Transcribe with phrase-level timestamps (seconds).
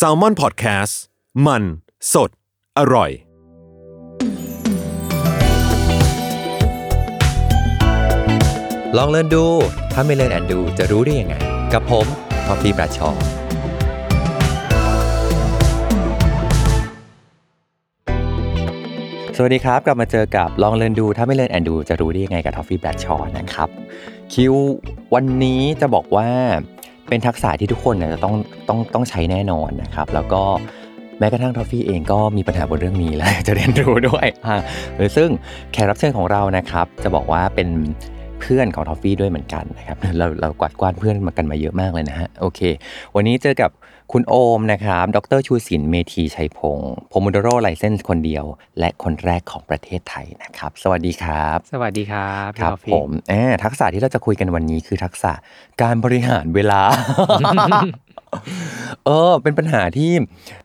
[0.00, 0.94] Salmon Podcast
[1.46, 1.62] มัน
[2.12, 2.30] สด
[2.78, 3.10] อร่อย
[8.96, 9.44] ลอง Learn ดู
[9.92, 11.34] ถ้าไม่ Learn and Do จะรู้ได้ยังไง
[11.72, 12.06] กับผม
[12.46, 13.10] ท็อฟฟี่ แบรดชอว์
[19.36, 23.68] สวัสดีครับ กลับมาเจอกับลอง Learn ดูถ้าไม่ Learn and Do จะรู้ได้ยังไงกับท็อฟฟี่แบรดชอว์นะครับ
[24.32, 24.54] คิว
[25.14, 26.28] วันนี้จะบอกว่า
[27.08, 28.34] เป็นทักษะที่ทุกคนเนี่ยจะต้อง
[28.68, 30.42] ต้องต้องใช้แน่นอนนะครับ แล้วก็
[31.18, 34.56] แม้กระทั่งทอฟฟี่เองก็มีปัญหาบนเรื่องนี้แล้วจะเรียนรู้ด้วยอ่า
[34.96, 35.28] เออซึ่ง
[35.72, 37.68] แขกรับเชิญของเรานะครับ จะบอกว่าเป็น
[38.40, 42.60] เพื่อนของทอฟฟี่ด้วยเหมือนกันนะครับเราเรากวาดกว้านเพื่อนมากันมาเยอะมากเลยนะฮะโอเค
[43.14, 43.70] วันนี้เจอกับ
[44.12, 48.44] คุณโอมนะครับ ดรชูศินเมธีชัยพงศ์ Pomodoro license คนเดียว
[48.78, 55.32] และคนแรกของประเทศไทยนะครับ สวัสดีครับ สวัสดีครับคพี่รับกอฟฟี่ผมแอบทักษะที่เราจะคุยกันวันนี้คือทักษะ
[55.82, 56.80] การบริหารเวลา
[59.06, 60.10] เออ เป็นปัญหาที่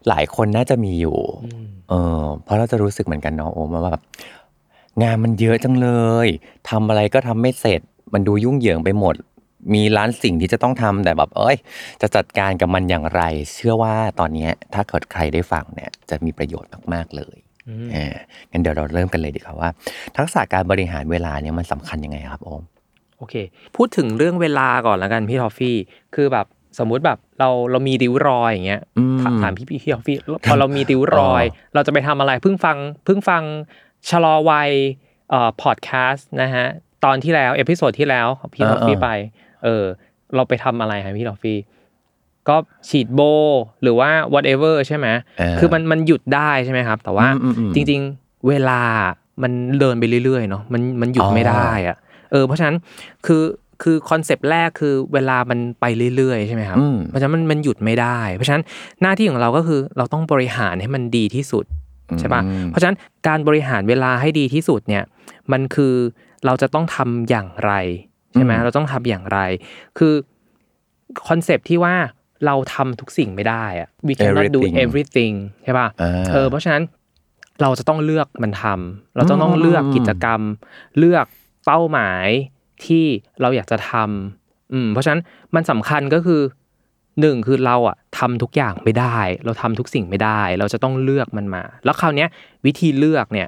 [0.08, 1.18] หลายคนน่าจะมีอยู่
[1.90, 4.04] เออเพราะเราจะรู้สึกเหมือนกันเนาะโอมว่าแบบ
[5.02, 5.90] งานมันเยอะจังเล
[6.26, 6.27] ย
[6.70, 7.82] ทำอะไรก็ทำไม่เสร็จ
[8.13, 9.16] มันดูยุ่งเหยิงไปหมด
[9.74, 11.58] มีล้านสิ่งที่จะต้องทำแต่แบบเอ้ย
[12.02, 13.22] จะจัดการกับมันอย่างไร
[13.54, 18.16] เชื่อว่าตอนเนี้ยถ้าเกิดใครได้ฟังเนี่ยจะมีประโยชน์มากๆเลยอืมเออ
[18.52, 19.70] งั้นเดี๋ยวเราเริ่มกันเลยดีกว่าว่า
[20.18, 22.63] ทักษะการบริหารเวลาเนี่ยมันสำคัญยังไงครับโอม
[23.18, 23.35] โอเค
[23.76, 25.76] พูดถึงเรื่องเวลาก่อนแล้วกันพี่ทอฟฟี่
[26.16, 26.46] คือแบบ
[26.80, 33.44] สมมุติแบบเราเรามีริ้วรอยอย่างเงี้ยอืมถามถามพี่พี่ทอฟฟี่พอเรามีริ้วรอยอ๋อเราจะไปทำอะไรเพิ่งฟังเพิ่งฟัง
[34.09, 34.71] ชะลอวัย
[35.29, 36.65] เอ่อพอดแคสต์นะฮะ
[37.05, 39.10] ตอนที่แล้ว episode ที่แล้วของพี่ทอฟฟี่ไป
[39.63, 39.84] เออ
[40.35, 41.57] เราไปทำอะไรฮะพี่ทอฟฟี่
[42.49, 42.55] ก็
[42.90, 43.21] ฉีดโบ
[43.84, 45.07] หรือว่า whatever ใช่ไหม
[45.40, 48.82] เออคือมันมันหยุดได้ใช่ไหมครับ แต่ว่าอืมอืมอืมจริง ๆ เวลา
[49.43, 51.98] มันเดินไปเรื่อยๆเนาะมันมันหยุดอ๋อ ไม่ได้อะ
[52.32, 52.76] เออเพราะฉะนั้น
[53.26, 53.43] คือ
[53.84, 58.63] คือ concept แรกคือเวลามันไปเรื่อยๆใช่ไหมครับ อืม เพราะฉะนั้นมันมันหยุดไม่ได้ เพราะฉะนั้น
[59.01, 61.65] หน้าที่ของเราก็คือเราต้องบริหารให้มันดีที่สุด
[62.20, 62.98] ใช่ปะอืมเพราะฉะนั้น
[63.28, 65.03] การบริหารเวลาให้ดีที่สุดเนี่ย
[65.52, 65.96] มันคือ
[66.46, 67.72] เราจะต้องทำอย่างไร
[68.34, 69.40] ใช่ไหมอืมเราต้องทำอย่างไร
[69.97, 70.13] คือ
[71.28, 71.96] คอนเซปต์ที่ว่า
[72.46, 76.84] เราทำทุกสิ่งไม่ได้อะ we cannot do Everything everything ใช่ป่ะอ่าเออเพราะฉะนั้น
[77.62, 80.41] เราจะต้องเลือกมันทำเราจะต้องเลือกกิจกรรม
[81.00, 81.25] เลือก
[81.66, 82.28] เป้าหมาย
[82.85, 83.06] ที่
[83.41, 85.22] เราอยากจะทำอืมเพราะฉะนั้น
[85.56, 86.41] มันสำคัญก็คือ
[87.22, 92.29] หนึ่งคือเราอะทำทุกอย่างไม่ได้ เราทำทุกสิ่งไม่ได้ เราจะต้องเลือกมันมา แล้วคราวเนี้ย
[92.66, 93.47] วิธีเลือกเนี่ย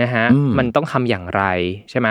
[0.00, 1.42] นะฮะอืมมันต้องทำอย่างไร
[1.90, 2.08] ใช่ไหม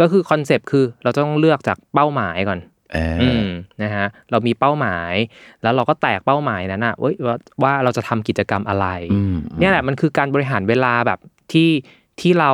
[0.00, 2.58] ก็คือ concept คือเราจะต้องเลือกจากเป้าหมายก่อน
[2.96, 3.46] อ่าอืม
[3.82, 5.14] นะฮะเรามีเป้าหมาย
[5.62, 11.18] แล้วเราก็แตกเป้าหมายนั้นนะเว้ยว่าว่าเราจะทำกิจกรรมอะไรอืมเนี่ยแหละมันคือการบริหารเวลาแบบ
[11.52, 11.70] ที่
[12.20, 12.52] ที่เรา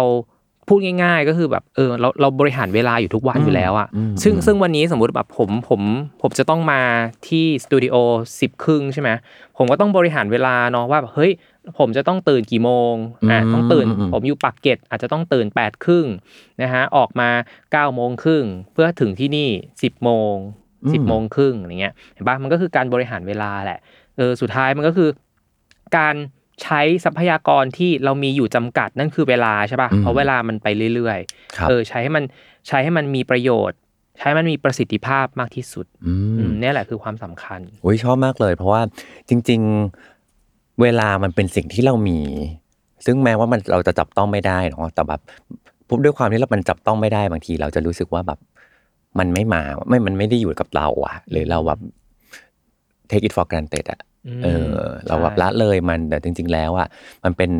[0.68, 5.80] พูดง่ายๆ ก็คือแบบเออเราเราบริหารเวลาอยู่ทุกวันอยู่แล้วอะอืมซึ่งอืมซึ่งวันนี้สมมุติแบบผมผม
[6.22, 6.80] ผมจะต้องมา
[7.28, 7.94] ที่สตูดิโอ
[8.40, 9.10] สิบครึ่งใช่ไหม
[9.56, 11.32] ผมก็ต้องบริหารเวลาเนาะว่าแบบเฮ้ย
[11.78, 12.94] ผมจะต้องตื่นกี่โมง
[13.30, 16.06] อะอืมต้องตื่นอืมผมอยู่ปากเกร็ดอาจจะต้องตื่นแปดครึ่ง
[16.62, 17.30] นะฮะออกมา
[17.72, 19.50] เก้าโมงครึ่งเพื่อถึงที่นี่
[19.82, 20.34] สิบโมง
[20.92, 23.80] สิบโมงครึ่งอย่างเงี้ยเห็นปะมันก็คือการบริหารเวลาแหละ
[24.16, 25.08] เออสุดท้ายมันก็คือ
[25.96, 26.14] การ
[26.62, 31.19] ใช้ทรัพยากรที่เรามีอยู่จำกัดนั่นคือเวลาใช่อืมป่ะเพราะเวลามันไปเรื่อย
[31.56, 32.24] ครับๆเออใช้ให้มัน
[32.69, 33.78] ใช้ให้มันมีประโยชน์
[34.19, 38.82] ใช้ให้มันมีประสิทธิภาพมากที่สุดอือืมมเนี่ยแหละคือความสำคัญโอ้ยชอบมากเลย เพราะว่า
[39.28, 39.60] จริง
[40.20, 42.19] ๆ เวลามันเป็นสิ่งที่เรามี
[43.06, 45.20] ซึ่งแม้ว่ามันเราจะจับต้องไม่ได้เนาะแต่แบบ
[45.88, 48.38] พบด้วยความที่เรามันจับต้องไม่ได้บางที เราจะรู้สึกว่าแบบ
[49.19, 51.80] มันไม่มาไม่มันไม่ได้อยู่กับเราอะหรือเราแบบ
[53.10, 54.07] take it for granted อะอืม
[54.42, 54.72] เออ
[55.06, 56.88] เราแบบใช่ละเลยมันแต่จริง ๆ แล้วอะ
[57.24, 57.50] มันเป็น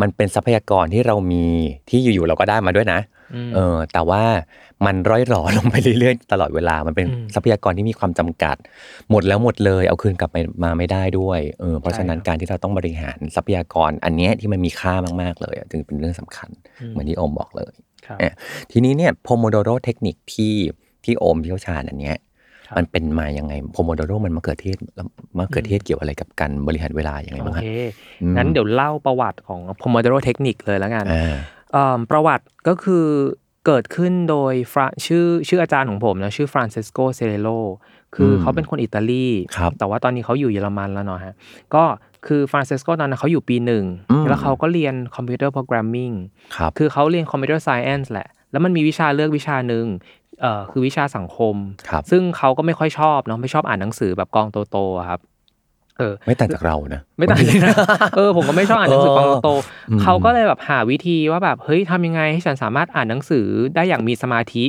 [0.00, 1.44] มันเป็นทรัพยากรที่เรามี
[1.90, 3.00] ที่อยู่ๆเราก็ได้มาด้วยนะ
[3.48, 4.22] มเออ แต่ว่า
[4.86, 8.56] มันร่อยหรอลงไปเรื่อยๆตลอดเวลา มันเป็นอืมทรัพยากรที่มีความจำกัด
[9.10, 16.50] หมดแล้วหมดเลย เอาคืนกลับมามาไม่ได้ด้วยเออเพราะฉะนั้นใช่ครับการที่เราต้องบริหารทรัพยากรอันเนี้ยที่มันมีค่ามากๆเลยอะจึงเป็นเรื่องสำคัญ
[16.90, 17.72] เหมือนที่โอมบอกเลย
[18.06, 18.32] ครับเอ่อ
[18.72, 20.54] ทีนี้เนี่ยโพโมโดโรเทคนิคที่
[21.04, 22.20] ที่โอมเชี่ยวชาญอันเนี้ยครับ
[22.76, 25.06] มันเป็นมายังไงโพโมโดโรมันมะเขือเทศแล้ว
[25.38, 27.68] มะเขือเทศเกี่ยวอะไรกับการบริหารเวลาอย่างไรโอบ้างฮะเค
[28.22, 31.34] อืมงั้นเดี๋ยวเล่าประวัติของ Pomodoro Technique เลยแล้วกันอ่า
[31.72, 33.06] เอิ่มประวัติก็คือ
[33.66, 37.48] เกิดขึ้นโดยฟราชื่อชื่ออาจารย์ของผมนะชื่อฟรานเซสโกเซเรโล
[38.14, 39.26] คืออมเขาเป็นคนอิตาลี
[39.56, 41.34] ครับแต่ว่าตอนนี้เขาอยู่เยอรมันแล้วเนาะฮะ
[41.74, 41.84] ก็
[42.26, 46.10] คือฟรานเซสโกตอนนั้นเขาอยู่ปีหนึ่งอืมแล้วเขาก็เรียน computer programming
[46.56, 49.86] ครับคือเขาเรียน computer science แหละ แล้วมันมีวิชาเลือกวิชาหนึ่ง
[50.42, 51.54] เอ่อคือวิชาสังคม
[51.88, 55.20] ครับซึ่งเขาก็ไม่ค่อยชอบเนาะไม่ชอบอ่านหนังสือแบบกองโตๆอะครับ
[55.98, 57.74] เออ ไม่ต่างจากเรานะ ไม่ต่างเลยนะ
[58.16, 59.50] เออผมก็ไม่ชอบอ่านหนังสือกองโต
[59.90, 64.64] อืม ๆเขาก็เลยแบบหาวิธีว่าแบบเฮ้ยทำยังไงให้ฉันสามารถอ่านหนังสือได้อย่างมีสมาธิ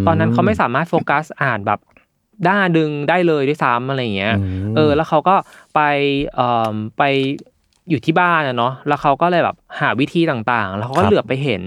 [0.00, 1.80] มตอนนั้นเขาไม่สามารถโฟกัสอ่านแบบ
[2.46, 5.36] ด้าดึงได้เลยด้วยซ้ำอะไรอย่างเงี้ยอืมเออแล้วเขาก็
[5.74, 5.80] ไป
[6.34, 7.02] เอ่อไป
[7.90, 11.62] อยู่ที่บ้านอะเนาะแล้วเขาก็เลยแบบหาวิธีต่างๆ แล้วเขาก็เหลือบไปเห็น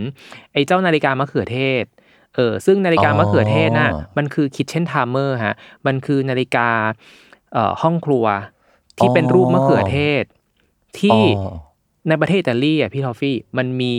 [0.53, 1.85] ไอ้เจ้านาฬิกามะเขือเทศ
[2.35, 5.55] เออซึ่งนาฬิกามะเขือเทศน่ะมันคือ kitchen timer ฮะ
[5.85, 6.69] มันคือนาฬิกา
[7.53, 8.25] เอ่อห้องครัว
[8.97, 10.23] ที่เป็นรูปมะเขือเทศ
[10.99, 11.53] ที่อ๋อ
[12.07, 13.93] ในประเทศอิตาลีอะพี่ทอฟฟี่ มันมี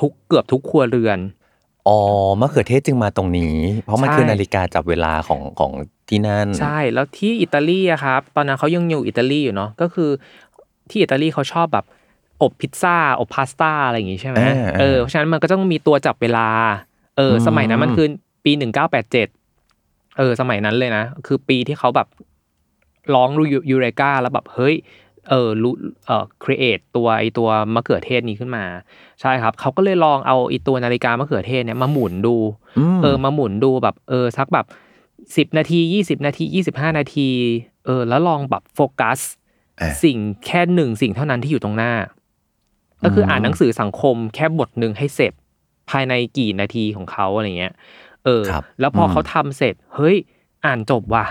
[0.00, 1.18] ทุกเกือบทุกครัวเรือน
[1.88, 1.98] อ๋อ
[2.40, 5.72] มะเขือเทศจึงมาตรงนี้ เพราะมันใช่คือนาฬิกาจับเวลาของของ
[6.08, 10.10] ที่นั่น ใช่แล้วที่อิตาลีอะครับตอนนั้นเขายังอยู่อิตาลีอยู่เนาะก็คือ
[10.90, 11.86] ที่อิตาลีเขาชอบแบบ
[12.42, 16.48] อบพิซซ่าอบพาสต้าอะไรอย่างงี้ใช่ไหมอ่าเออเพราะฉะนั้นมันก็ต้องมีตัวจับเวลา
[17.16, 18.06] เอออืมสมัยนั้นมันคือ
[18.44, 19.28] ปีหนึ่งเก้าแปดเจ็ด
[20.18, 22.08] เออ สมัยนั้นเลยนะ คือปีที่เขาแบบ
[23.14, 24.76] ร้องรูยูเรกาแล้วแบบเฮ้ย
[25.28, 25.74] เออรู้
[26.06, 28.64] เอ่อ create ตัวไอตัวมะเขือเทศนี้ขึ้นมา
[29.20, 32.36] ใช่ครับ เขาก็เลยลองเอาไอตัวนาฬิกามะเขือเทศเนี่ยมาหมุนดู
[32.96, 34.66] มเออมาหมุนดูแบบเออสักแบบ
[35.36, 37.28] สิบนาทียี่สิบนาทียี่สิบห้านาที
[37.86, 39.18] เออ แล้วลองแบบโฟกัส
[39.80, 41.92] อะสิ่งแค่หนึ่งสิ่งเท่านั้นที่อยู่ตรงหน้า
[43.02, 45.32] ก็คืออ่านหนังสือสังคมแค่บทหนึ่งให้เสร็จ
[45.90, 47.74] ภายในกี่นาทีของเขาอะไรเงี้ย
[48.24, 50.16] เออครับแล้วพออมเขาทำเสร็จ เฮ้ย
[50.64, 51.26] อ่านจบว่ะ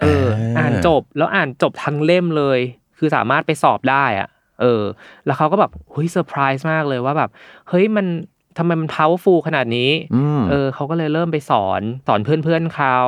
[0.00, 2.58] เอออ่าอ่านจบแล้วอ่านจบทั้งเล่มเลย
[2.98, 4.28] คือสามารถไปสอบได้อะ
[4.60, 4.82] เออ
[5.24, 7.30] แล้วเขาก็แบบเฮ้ยเซอร์ไพรส์มากเลยว่าแบบ
[7.68, 8.06] เฮ้ยมัน
[8.58, 12.98] ทำไมมัน powerful ขนาดนี้อืมเออเขาก็เลยเริ่มไปสอนสอนเพื่อนๆเขา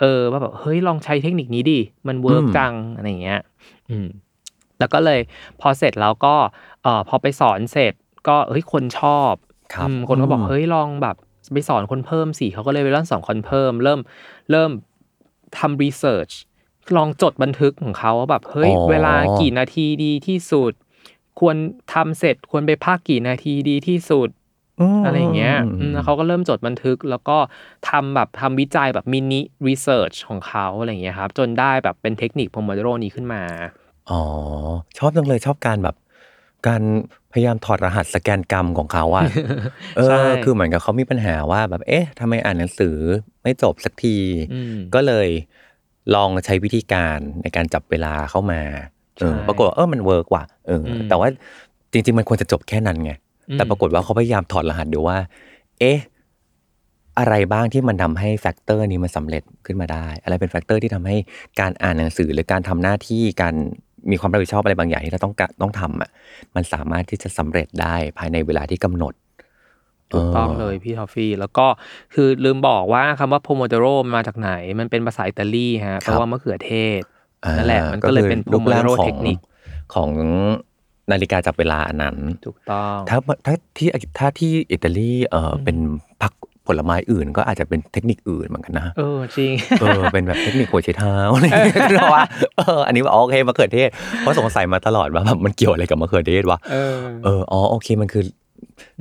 [0.00, 3.40] เออว่าแบบเฮ้ยลองใช้เทคนิคนี้ดิมัน work อืมจังอะไรอย่างเงี้ย
[3.90, 4.06] อืม
[4.78, 5.20] แล้วก็เลย
[5.60, 6.34] พอเสร็จแล้วก็
[6.82, 7.92] เอ่อพอไปสอนเสร็จ
[8.28, 9.32] ก็เฮ้ยคนชอบ
[9.72, 11.16] ครับอืมคนก็บอกอืมเฮ้ยลองแบบ
[11.52, 14.00] ไปสอนคนเพิ่มสิเขาก็เลยไปเริ่มสอนคนเพิ่ม เริ่ม
[14.50, 14.70] เริ่ม
[15.58, 16.30] ทำ research
[16.96, 20.72] ลองจดบันทึกของเขาว่าแบบเฮ้ยอ๋อเวลากี่นาทีดีที่สุด
[21.40, 21.56] ควร
[21.94, 24.28] ทำเสร็จควรไปพักกี่นาทีดีที่สุด
[24.80, 27.38] มอะไรอย่างเงี้ยมอืมแล้วเขาก็เริ่มจดบันทึกแล้วก็
[27.90, 33.42] ทำแบบทำวิจัยแบบ mini research ของเขาอะไรอย่างเงี้ยครับ จนได้แบบเป็นเทคนิค Pomodoroนี้ขึ้นมา
[34.10, 34.22] อ๋อ
[34.98, 35.96] ชอบจังเลยชอบการแบบ
[36.66, 36.82] การ
[37.34, 39.26] พยายามถอดรหัสสแกนกรรมของเขาอะ
[39.96, 42.96] เอใช่ อคือเหมือนกับเขามีปัญหาว่าแบบเอ๊ะทำไมอ่านหนังสือ
[43.42, 44.16] ไม่จบสักที
[44.52, 45.28] อืม ก็เลย
[46.14, 48.60] ลองใช้วิธีการในการจับเวลาเข้ามา
[49.18, 51.28] เออใช่ปรากฏว่าเออมัน work ว่ะเอออม แต่ว่า
[51.92, 53.12] จริง ๆ มันควรจะจบแค่นั้นไง
[53.48, 55.18] อืมแต่ปรากฏว่าเขาพยายามถอดรหัสดูว่า
[55.80, 55.98] เอ๊ะ
[57.18, 61.16] อะไรบ้างที่มันทำให้ factor นี้มันสำเร็จขึ้นมาได้ อะไรเป็น factor ที่ทำให้
[61.60, 63.54] การอ่านหนังสือหรือการทำหน้าที่การ
[64.10, 66.10] มีความรับผิดชอบอะไรบางอย่างที่เราต้องกะต้องทำอะ
[66.54, 69.14] มันสามารถที่จะสำเร็จได้ภายในเวลาที่กำหนด
[70.12, 71.66] ถูกต้องเลยพี่ทอฟฟี่ แล้วก็
[72.14, 77.02] คือลืมบอกว่าคำว่า Pomodoro มาจากไหน มันเป็นภาษาอิตาลีฮะแปลว่ามะเขือเทศ
[77.44, 79.38] อ่านั่นแหละมันก็เลยเป็นคือรูปร่าง Pomodoro ของเทคนิค
[79.94, 80.10] ของ
[81.10, 82.16] นาฬิกาจับเวลาอันนั้น
[82.46, 85.76] ถูกต้อง ถ้าถ้าที่ถ้าที่อิตาลีเออเป็น
[86.22, 86.32] ผัก
[86.66, 92.24] ผลไม้อื่นก็อาจจะเป็นเทคนิคอื่นเหมือนกันนะ เออจริง เออเป็นแบบเทคนิคหัวใช้เท้าอะไรอย่างเงี้ยก็ว่า
[92.56, 93.88] เอออันนี้ว่าอ๋อโอเคมะเขือเทศ
[94.20, 98.24] เพราะสงสัยมาตลอดว่าแบบมันเกี่ยวอะไรกับมะเขือเทศวะเออเอออ๋อโอเคมันคือ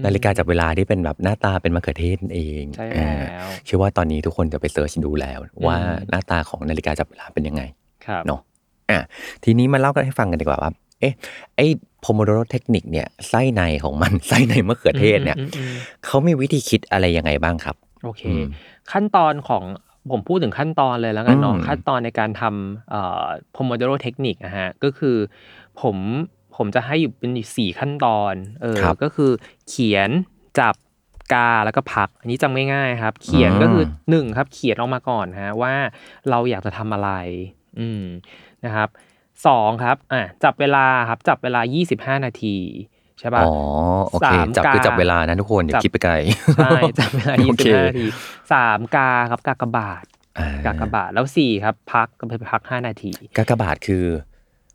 [0.06, 7.62] นาฬิกาจับเวลาที่เป็นแบบหน้าตาเป็นมะเขือเทศนั่นเองใช่อ่าแล้วเชื่อว่าตอนนี้ทุกคนจะไปเสิร์ชดูแล้ว ว่าอืมหน้าตาของนาฬิกาจับเวลาเป็นยังไง
[8.06, 8.39] ครับเนาะ
[8.92, 9.00] อะ
[9.44, 11.13] ทีนี้มาเล่ากันให้ฟังกันดีกว่าว่าเอ๊ะ
[11.56, 11.68] ไอ้
[12.04, 18.46] โพโมโดโรเทคนิคเนี่ยไส้ในของมันไส้ในมะเขือเทศเนี่ยอืมอืมอืมเขามีวิธีคิดอะไรยังไงบ้างครับ โอเคอืม
[18.92, 19.64] ขั้นตอนของ
[20.12, 25.18] ผมพูดถึงขั้นตอนเลยแล้วกันเนาะอืมขั้นตอนในการทำเอ่อ Pomodoro เทคนิคนะฮะก็คือ
[25.82, 25.98] ผม
[26.56, 29.31] ผมจะให้อยู่เป็นอยู่สี่ขั้นตอนเออครับก็คือ
[29.69, 30.10] เขียน
[30.60, 30.76] จับ
[31.33, 35.74] กาแล้วก็พัก อันนี้จำง่ายๆครับ เขียนก็คือหนึ่งครับ เขียนออกมาก่อนฮะว่า
[36.30, 37.10] เราอยากจะทำอะไร
[37.80, 38.04] อืม
[38.66, 38.90] นะครับ
[39.47, 41.61] สองครับอะจับเวลาครับจับเวลา
[42.19, 42.57] 25 นาที
[43.19, 43.54] ใช่ป่ะอ๋อ
[44.07, 46.13] โอเคสามจับคือกาจับเวลานะทุกคนอย่าจับคิดไปไกล
[46.56, 48.06] ใช่จับเวลาโอเค25 นาที
[48.54, 50.06] สามกาครับกากบาท
[50.40, 54.06] อ่กากบาทแล้วสี่ครับพักก็ไปพักห้านาทีกากบาทคือ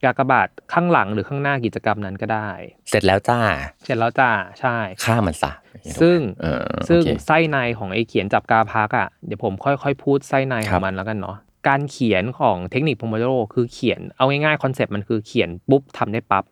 [0.05, 2.49] กากบาทข้างหลังหรือข้างหน้ากิจกรรมนั้นก็ได้
[2.89, 3.41] เสร็จแล้วจ้า
[3.85, 5.53] เสร็จแล้วจ้าใช่ฆ่ามันซะ
[6.01, 11.37] ซึ่งเออซึ่งโอเคไส้ในของไอ้เขียนจับกาพักอะเดี๋ยวผมค่อยๆ พูดไส้ในขครัองบมันแล้วกันเนาะ
[11.69, 16.45] การเขียนของเทคนิค Pomodoro คือเขียนเอาง่ายๆ concept มันคือเขียนปุ๊บทำได้ปั๊บ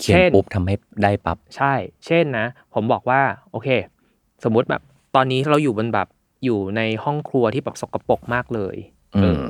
[0.00, 1.74] เขียนเช่นปุ๊บทำให้ได้ปั๊บใช่
[2.06, 3.20] เช่นนะ ผมบอกว่า
[3.52, 3.68] โอเค
[4.44, 4.82] สมมุติแบบ
[5.14, 6.08] ตอนนี้เราอยู่บนแบบ
[6.44, 8.76] อยู่ในห้องครัวที่แบบสกปรกมากเลย
[9.16, 9.44] อืเอมอ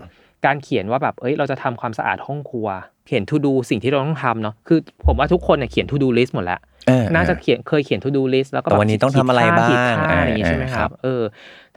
[0.46, 2.68] การเขียนว่าแบบเอ้ยเราจะทำความสะอาดห้องครัว
[3.06, 11.22] เขียน to do สิ่งที่เราต้องทำเนาะคือ ผมว่าทุกคนเนี่ยเขียน to do list หมดแล้วเออน่าจะเขียนเคยเขียน to do list แล้วก็แต่แบบวันนี้ต้องทำอะไรขีดค่บ้างขีดค่อ่าอย่างงี้ใช่ไหมอ่าคครัรับบเออ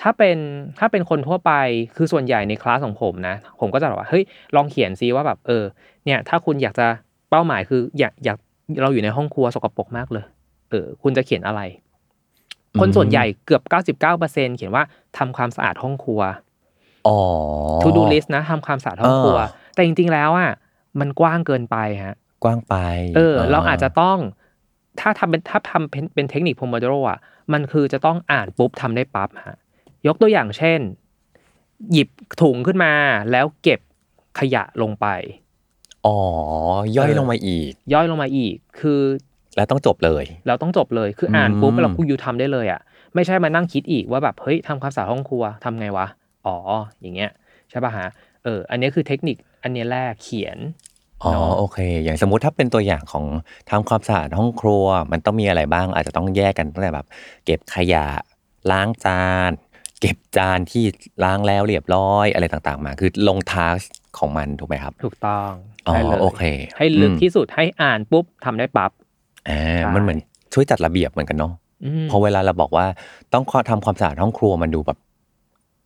[0.01, 0.37] ถ้าเป็น
[0.79, 1.51] ถ้าเป็นคนทั่วไป
[1.95, 4.23] คือส่วนใหญ่ในคลาสของผมนะ ผมก็จะบอกว่าเฮ้ย
[4.55, 5.63] ลองเขียนซิว่าแบบเออ
[6.05, 6.87] เนี่ยถ้าคุณอยากจะ
[7.29, 8.37] เป้าหมายคืออยากอยาก
[8.81, 10.25] เราอยู่ในห้องครัวสกปรกมากเลย
[10.69, 11.61] เออคุณจะเขียนอะไร
[12.79, 13.61] คนส่วนใหญ่เกือบ
[14.09, 14.83] 99%เขียนว่า
[15.17, 16.21] ทำความสะอาดห้องครัว
[17.07, 17.17] ออ๋อ
[17.81, 20.51] to do list นะทำความสะอาดห้องครัวเออแต่จริงๆแล้วอะ
[20.99, 22.75] มันกว้างเกินไปฮะ กว้างไป
[23.15, 24.17] เออ เราอาจจะต้อง
[24.99, 27.19] ถ้าทำเป็นถ้าทำเป็นเป็นเทคนิค Pomodoro อะ
[27.53, 29.57] มันคือจะต้องอ่านปุ๊บทำได้ปั๊บฮะ
[30.07, 30.79] ยกตัวอย่างเช่น
[31.91, 32.09] หยิบ
[32.41, 32.93] ถุงขึ้นมา
[33.31, 33.79] แล้วเก็บ
[34.39, 35.07] ขยะลงไป
[36.05, 36.17] อ๋อ
[36.97, 39.01] ย่อยเออลงมาอีก ย่อยลงมาอีกคือ
[39.57, 42.81] แล้วต้องจบเลย เราต้องจบเลยคืออ่านปุ๊บอืมเราพูดยูทำได้เลยอะ
[43.15, 46.07] ไม่ใช่มานั่งคิดอีกว่าแบบเฮ้ยทำความสะอาดห้องครัวทำไงวะ
[46.45, 46.55] อ๋อ
[47.01, 47.31] อย่างเงี้ย
[47.69, 48.07] ใช่ป่ะฮะ
[48.43, 50.57] เออ อันนี้คือเทคนิคอันนี้แรกเขียน
[51.23, 53.25] อ๋อเนาะโอเค อย่างสมมุติถ้าเป็นตัวอย่างของ
[53.69, 57.07] ทำความสะอาดห้องครัว มันต้องมีอะไรบ้างอาจจะต้องแยกกันตั้งแต่แบบ
[57.45, 58.07] เก็บขยะ
[58.71, 59.51] ล้างจาน
[59.99, 60.83] เก็บจานที่
[61.23, 63.79] ล้างแล้วเรียบร้อยอะไรต่างๆ มา คือลงทาส
[64.17, 65.51] ของมันถูกไหมครับ ถูกต้อง
[65.87, 66.43] อ๋อใช่เลยโอเค
[66.77, 68.91] ให้ลึกอืมที่สุดให้อ่านปุ๊บทำได้ปั๊บ
[69.49, 70.19] อ่าใช่มันเหมือน
[70.53, 71.53] ช่วยจัดระเบียบเหมือนกันเนาะ
[71.85, 72.85] อืมพอเวลาเราบอกว่า
[73.33, 74.97] ต้องทำความสะอาดห้องครัวมันดูแบบ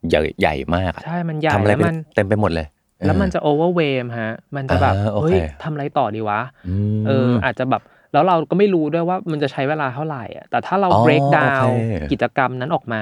[0.10, 2.68] ใหญ่ใหญ่มากอะใช่มันใหญ่ทำอะไรแล้วไปมันเต็มไปหมดเลย
[3.06, 7.82] แล้วมันจะโอเวอร์เวมฮะ มันจะแบบอ่าโอเคเฮ้ยทำอะไรต่อดีวะอืมเอออาจจะแบบ
[8.14, 13.02] แล้วเราก็ไม่รู้ด้วยว่ามันจะใช้เวลาเท่าไหร่อะแต่ถ้าเราอ๋อ break down โอเคกิจกรรมนั้นออกมา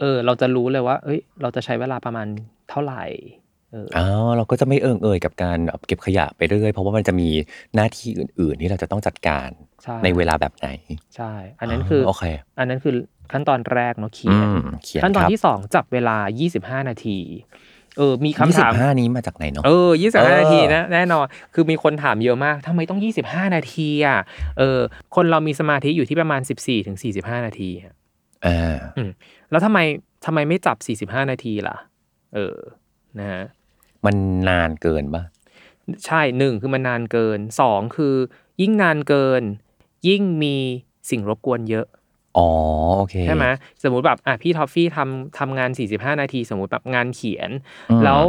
[0.00, 2.26] เออ เราจะรู้เลยว่า เอ้ย เราจะใช้เวลาประมาณ
[2.70, 3.04] เท่าไหร่
[3.72, 7.28] เอออ้าวเราก็จะไม่เอิงเอยกับการแบบเก็บขยะไปเรื่อยเพราะว่ามันจะมี
[7.74, 9.50] หน้าที่อื่น ๆ ที่เราจะต้องจัดการ
[9.82, 10.68] ใช่ในเวลาแบบไหน
[11.16, 12.24] ใช่ อันนั้นคือโอเค
[12.58, 12.94] อันนั้นคือ
[13.32, 16.16] ขั้นตอนแรกเนาะเขีอืยนมเขียนขั้นตอนครับที่สองจับเวลา
[16.82, 17.18] 25 นาที
[17.98, 24.20] เออ มีคำยี่สิถาบมห้านี้มาจากไหนเนาะ เออยี่สิบเอห้าอนาทีนะ แน่นอน คือมีคนถามเยอะมากทำไมต้องยี่สิบห้านาทีอะ
[24.58, 24.78] เออ
[25.14, 27.70] คนเรามีสมาธิอยู่ที่ประมาณสิบสี่ถึงสี่สิบห้านาที
[28.44, 29.10] อะอ่าอืม
[29.50, 29.78] แล้วทำไม
[30.26, 31.76] ทำไมไม่จับสี่สิบห้านาทีล่ะ
[32.34, 32.56] เออ
[33.18, 33.42] นะฮะ
[34.04, 34.16] มัน
[34.48, 35.22] นานเกินปะ
[36.06, 38.14] ใช่หนึ่งคือมันนานเกินสองคือ
[38.60, 39.42] ยิ่งนานเกิน
[40.08, 40.56] ยิ่งมี
[41.10, 41.86] สิ่งรบกวนเยอะ
[42.38, 42.48] อ๋อ
[42.96, 43.44] โอเคใช่ไหม
[43.82, 47.50] สมมุติแบบอะพี่ทอฟฟี่ทำทำงาน 45 นาที สมมุติแบบงานเขียน
[47.90, 48.20] อืมแล้ว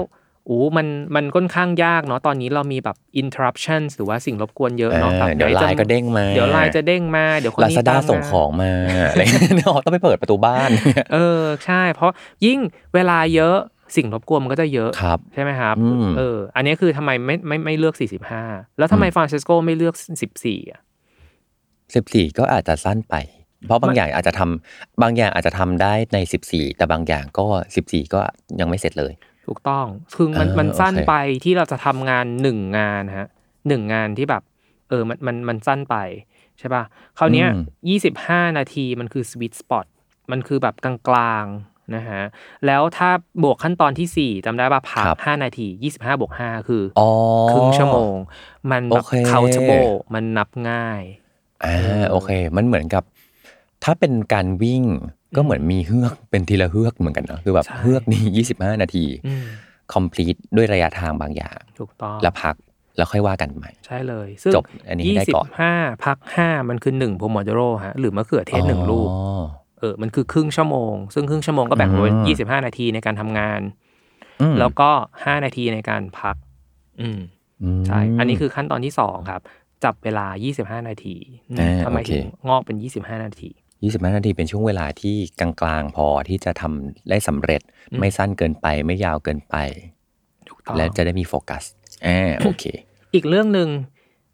[0.50, 8.72] อู้มันมันค่อนข้างยากเนาะตอนนี้เรามีแบบ interruption หรือว่าสิ่งรบกวนเยอะเนาะอ่าแบบเดี๋ยวหนไลจะน์ก็เด้งมา เดี๋ยวไลน์จะเด้งมา เดี๋ยวคนลานี้ซาด้าตมมส่งของมา
[9.10, 10.70] อะไรเงี้ยอ๋อต้องไปเปิดประตูบ้าน
[11.14, 12.12] เออใช่ เพราะ
[12.46, 12.60] ยิ่ง
[12.94, 13.58] เวลาเยอะ
[13.96, 17.96] สิ่งรบกวนมันก็จะเยอะครับใช่ไหมครับอืมเออ อันนี้คือทำไมไม่ไม่ไม่เลือก
[18.38, 19.96] 45 แล้วทำไมฟรานซิสโกไม่เลือก
[20.34, 20.82] 14อะ
[21.96, 23.16] สิบสี่ก็อาจจะสั้นไป
[23.68, 27.46] เพราะบางมันอย่างอาจจะทำบางอย่างอาจจะทำได้ในสิบสี่แต่บางอย่างก็
[27.76, 28.20] สิบสี่ก็
[28.60, 29.14] ยังไม่เสร็จเลย
[29.52, 33.28] ถูกต้องคือมันเออมันสั้นโอเคไปที่เราจะทำงานหนึ่งงานฮะ
[33.68, 34.44] หนึ่งงานที่แบบ
[34.90, 35.96] เออมันมันมันสั้นไป
[36.60, 36.84] ใช่ป่ะ
[37.18, 37.48] คราวเนี้ย
[37.90, 39.86] ยี่สิบห้านาทีมันคือสวีทสปอต
[40.32, 42.22] มันคือแบบกลางๆนะฮะ
[42.66, 43.10] แล้วถ้า
[43.44, 47.10] บวกขั้นตอนที่สี่จำได้ป่ะพักห้านาทียี่สิบห้าบวกห้าคืออ๋อ
[47.52, 48.16] ครึ่งชั่วโมง
[48.72, 51.02] มันแบบโอเค countable มันนับง่าย
[51.66, 53.04] อ่าโอเค มันเหมือนกับ
[53.84, 54.84] ถ้าเป็นการวิ่ง
[55.36, 59.46] ก็เหมือนมีเฮือกเป็นทีละเฮือกเหมือนกันเนอะคือแบบใช่เฮือกนี้ยี่สิบห้านาทีอืม
[59.94, 62.56] complete ด้วยระยะทางบางอย่างถูกต้องแล้วพัก
[62.98, 65.74] แล้วค่อยว่ากันใหม่ ใช่เลย ซึ่งจบอันนี้ให้ยี่ได้สิบก่อนห้า
[66.06, 69.42] พักห้ามันคือหนึ่งโพมโดโรฮะหรือมะเขือเทศหนึ่งลูกอ๋อ
[69.80, 73.62] เออมันคือครึ่งชั่วโมง ซึ่งครึ่งชั่วโมงก็แบ่งเป็นอืมยี่สิบห้านาทีในการทำงาน
[74.42, 74.90] อืมแล้วก็
[75.26, 76.36] ห้านาทีในการพัก
[77.02, 77.20] อืม
[77.82, 79.42] มใช่ อันนี้คือขั้นตอนที่สองครับ
[79.84, 80.26] จับเวลา
[80.80, 81.16] 25นาที
[81.50, 83.50] อืมอ่าทำไมโอเคถึงงอกเป็น25นาทียี่สิบห้านาที
[83.82, 87.62] เป็นช่วงเวลาที่กลางๆ พอที่จะทำได้สำเร็จ
[87.92, 89.56] อืม ไม่สั้นเกินไปไม่ยาวเกินไป
[90.50, 91.64] ถูกต้อง และจะได้มีโฟกัส
[92.08, 92.64] อ่าโอเค
[93.14, 93.70] อีกเรื่องหนึ่ง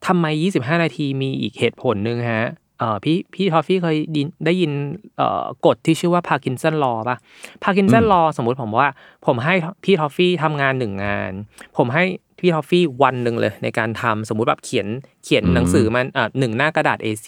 [0.07, 0.25] ทำไม
[0.55, 2.45] 25 นาทีมีอีกเหตุผลหนึ่งฮะ
[2.79, 4.71] เอ่อพี่พี่ทอฟฟี่เคยได้ยินได้ยิน
[5.17, 7.17] เอ่อกฎที่ชื่อว่า Parkinson's Law ป่ะ
[7.63, 8.89] Parkinson's Law สมมุติผมว่า
[9.25, 9.53] ผมให้
[9.83, 11.31] พี่ทอฟฟี่ทำงานหนึ่งงาน
[11.77, 12.03] ผมให้
[12.39, 14.87] พี่ทอฟฟี่วันหนึ่งเลย ในการทำสมมุติแบบเขียน
[15.23, 17.27] เขียนอืมหนังสือมันอ่าหนึ่งหน้ากระดาษ A4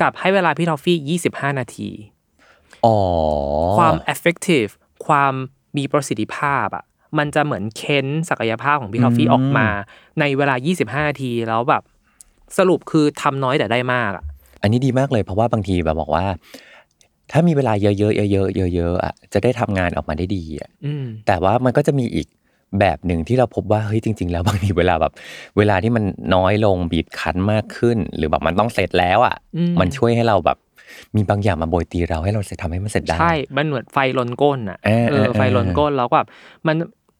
[0.00, 1.90] กับให้เวลาพี่ทอฟฟี่25นาที
[2.84, 2.96] อ๋อ
[3.76, 4.70] ความ effective
[5.06, 5.32] ความ
[5.76, 6.84] มีประสิทธิภาพอะ
[7.18, 9.68] มันจะเหมือนเค้นศักยภาพของพี่ทอฟฟี่ออกมา
[10.20, 10.54] ในเวลา
[11.00, 11.82] 25 นาทีแล้วแบบ
[12.58, 14.24] สรุปคือทำน้อยแต่ได้มากอะ
[14.62, 16.24] อันนี้ดีมากเลยเพราะว่าบางทีแบบบอกว่า
[17.32, 18.04] ถ้ามีเวลาเยอะๆเย
[18.40, 22.26] อะๆเยอะๆอะจะได้ทำงานออกมาได้ดีอะอืมแต่ว่ามันก็จะมีอีก
[22.80, 25.12] แบบหนึ่งที่เราพบว่าเฮ้ยจริง ๆ แล้วบางทีเวลาแบบ
[25.58, 30.58] เวลาที่มันน้อยลงบีบคั้นมากขึ้น หรือแบบมันต้องเสร็จแล้วอะอืมมันช่วยให้เราแบบ
[31.16, 36.28] มีบางอย่างมาโบยตีเราให้เราทำให้มันเสร็จได้ใช่มันเหมือนไฟลนก้นอะเออเอเอออเออไฟลนก้นแล้วก็แบบ
[36.66, 36.76] มัน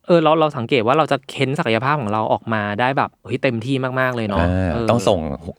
[0.07, 5.19] เออเราเราสังเกตว่าเราจะเค้นศักยภาพของเราออกมาได้แบบเฮ้ยเต็มที่มากๆเลยเนาะอ่าเต้องส่ง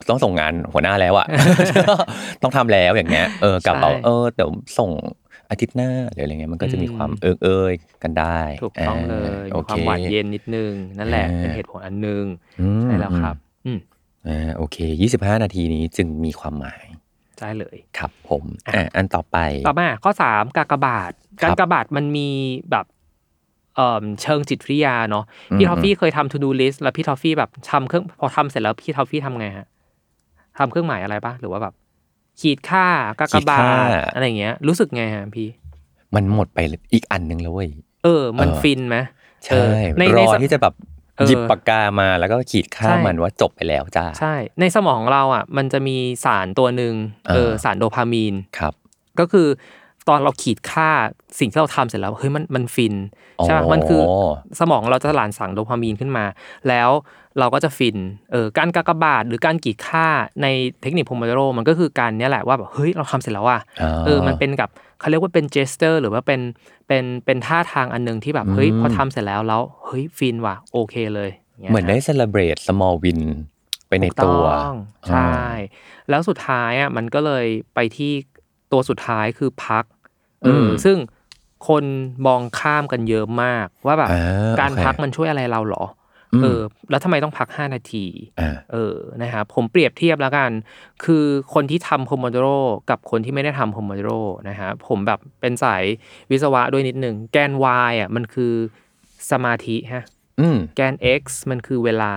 [0.09, 1.27] ต้องส่งงานหัวหน้าแล้วอะ
[2.43, 4.91] ต้องทำแล้วอย่างเงี้ยเออกลับเอาใช่เออเดี๋ยวส่ง
[5.49, 12.25] อาทิตย์หน้าหรืออะไรเงี้ยมันก็จะมีอืมความเอิงเอยกันได้ถูกต้องเลยโอมีคเความหวานเย็นนิดนึง นั่นแหละอ่าเป็นเหตุผลอันนึง
[12.61, 13.79] อืมใช่แล้วครับ อืม
[14.27, 16.83] อ่าโอเคยี่สิบห้านาทีนี้จึงมีความหมาย
[17.39, 22.29] ใช่เลยครับผมอะอันต่อไปต่อมาข้อสามกากบาทครับกากบาทมันมี
[22.71, 22.85] แบบ
[23.75, 25.25] เอ่อเชิงจิตวิทยาเนาะ
[25.57, 29.67] พี่ทอฟฟี่เคยทำ to do list แล้วพี่ทอฟฟี่แบบทำเครื่องพอทำเสร็จแล้วพี่ทอฟฟี่ทำไงฮะ
[30.57, 31.73] ทำเครื่องหมายอะไรปะหรือว่าแบบ
[32.41, 32.85] ขีดฆ่า
[33.19, 35.49] กากบาขีดฆ่าอะไรอย่างเงี้ย รู้สึกไงฮะพี่
[36.15, 36.59] มันหมดไป
[36.93, 37.69] อีกอันหนึ่งแล้วเว้ย
[38.03, 38.97] เออ มันเออฟินไหม
[39.45, 40.73] ใช่เออในรในอสที่จะแบบ
[41.17, 46.93] เออหยิบปากกามาแล้วก็ขีดฆ่าใช่มันว่าจบไปแล้วจ้าใช่ ในสมองของเราอะ มันจะมีสารตัวหนึ่ง
[47.27, 48.73] เออเออสารโดพามีนครับ
[49.19, 49.47] ก็คือ
[50.07, 50.89] ตอนเราขีดฆ่า
[51.39, 52.95] สิ่งที่เราทำเสร็จแล้วเฮ้ยมันมันฟิน
[53.43, 54.01] ใช่ปะมันคือ
[54.59, 56.25] สมองเราจะหลั่งสามีนขึ้นมา
[56.67, 56.89] แล้ว
[57.39, 57.97] เราก็จะฟิน
[58.31, 60.07] เออการกากบาทหรือการขีดฆ่า
[60.41, 60.47] ใน
[60.81, 63.61] เทคนิค Pomodoro มันก็คือการเนี้ยแหละว่าแบบเฮ้ยเราทำเสร็จแล้วอะ
[64.05, 66.41] เออมันเป็นกับเขาเรียกว่าเป็น gesture หรือว่าเป็น
[66.87, 73.21] เป็นเป็นท่าทางอันหนึงที่แบบเฮ้ยพอทำเสร็จแล้วแล้วเฮ้ยฟินว่ะโอเคเลยย่างเงี้ยเหมือนได้ celebrate small win
[73.87, 74.75] ไปในตัวถูกต้อง
[75.09, 75.35] ใช่
[76.09, 78.11] แล้วสุดท้ายอะมันก็เลยไปที่
[78.71, 79.85] ตัวสุดท้ายคือพัก
[80.43, 80.97] เอออมซึ่ง
[81.67, 81.83] คน
[82.27, 85.83] มองข้ามกันเยอะมาก ว่าแบบอ่าการโอเคพักมันช่วยอะไรเราเหรอ
[86.33, 88.05] อมเออแล้วทำไมต้องพัก5นาที
[88.39, 90.51] อ่าเออนะครับผมเปรียบเทียบแล้วกัน
[91.05, 92.47] คือคนที่ทำโพมโดโร
[92.89, 94.09] กับคนที่ไม่ได้ทำโพมโดโร
[94.49, 95.83] นะฮะผมแบบเป็นสาย
[96.31, 97.51] วิศวะด้วยนิดหนึ่งแกน
[97.89, 98.53] y อะมันคือ
[99.31, 100.03] สมาธิฮะ
[100.39, 102.13] อืมแกน x มันคือเวลา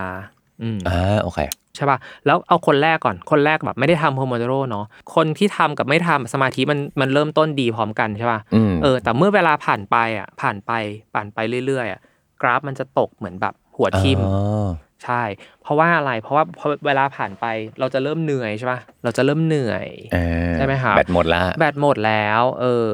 [0.63, 1.39] อืมอ่าโอเค
[1.77, 10.73] ใช่ป่ะแล้วเอาคนแรกก่อนคนแรกแบบไม่ได้ทำโฮโมโดโรเนาะคนที่ทำกับไม่ทำสมาธิมันมันเริ่มต้นดีพร้อมกันใช่ป่ะอืมเออแต่เมื่อเวลาผ่านไปอะผ่านไป
[11.15, 12.01] ผ่านไปเรื่อยๆอะ
[12.43, 14.33] กราฟมันจะตกเหมือนแบบหัวทิ่มอ๋
[14.65, 14.69] อ
[15.05, 15.23] ใช่
[15.63, 17.47] เพราะว่าอะไรเพราะว่าพอเวลาผ่านไป
[17.81, 22.91] เราจะเริ่มเหนื่อยใช่ป่ะเราจะเริ่มเหนื่อยอ่าใช่ไหมครับแบตหมดละแบตหมดแล้วเออ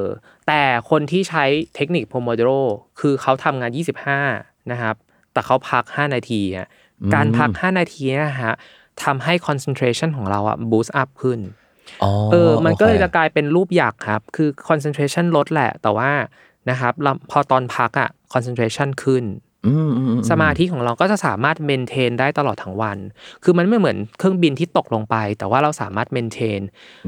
[0.47, 2.49] แต่คนที่ใช้เทคนิคโพโมโดโร
[2.99, 3.71] คือเขาทำงาน
[4.21, 4.95] 25 นะครับ
[5.33, 6.67] แต่เขาพัก 5 นาทีอะ
[7.13, 8.53] การพัก 5 นาทีเนะฮะ
[9.03, 11.39] ทำให้ concentration ของเราอะ boost up ขึ้น
[12.03, 16.11] อ๋อเออมันก็เลยโอจะคกลายเป็นรูปหยักครับ คือ concentration ลดแหละ แต่ว่า
[16.69, 19.23] นะครับเราพอตอนพักอะ concentration ขึ้น
[19.67, 22.97] อืมอือืสมาธิของเราก็จะสามารถเมนเทนได้ตลอดทั้งวัน
[23.43, 26.61] คือมันไม่เหมือนเครื่องบินที่ตกลงไป แต่ว่าเราสามารถเมนเทน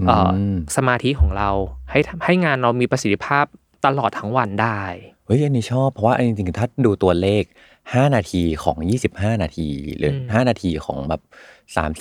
[0.07, 1.49] เอ่ออมสมาธิของเรา
[1.91, 3.45] ให้ให้งานเรามีประสิทธิภาพ
[3.85, 4.81] ตลอดทั้งวันได้
[5.25, 7.43] เฮ้ยอันนี้ชอบเพราะว่าอันจริงๆถ้าดูตัวเลข
[7.91, 8.77] 5 นาทีของ
[9.11, 9.67] 25 นาที
[9.97, 11.21] หรือม5นาทีของแบบ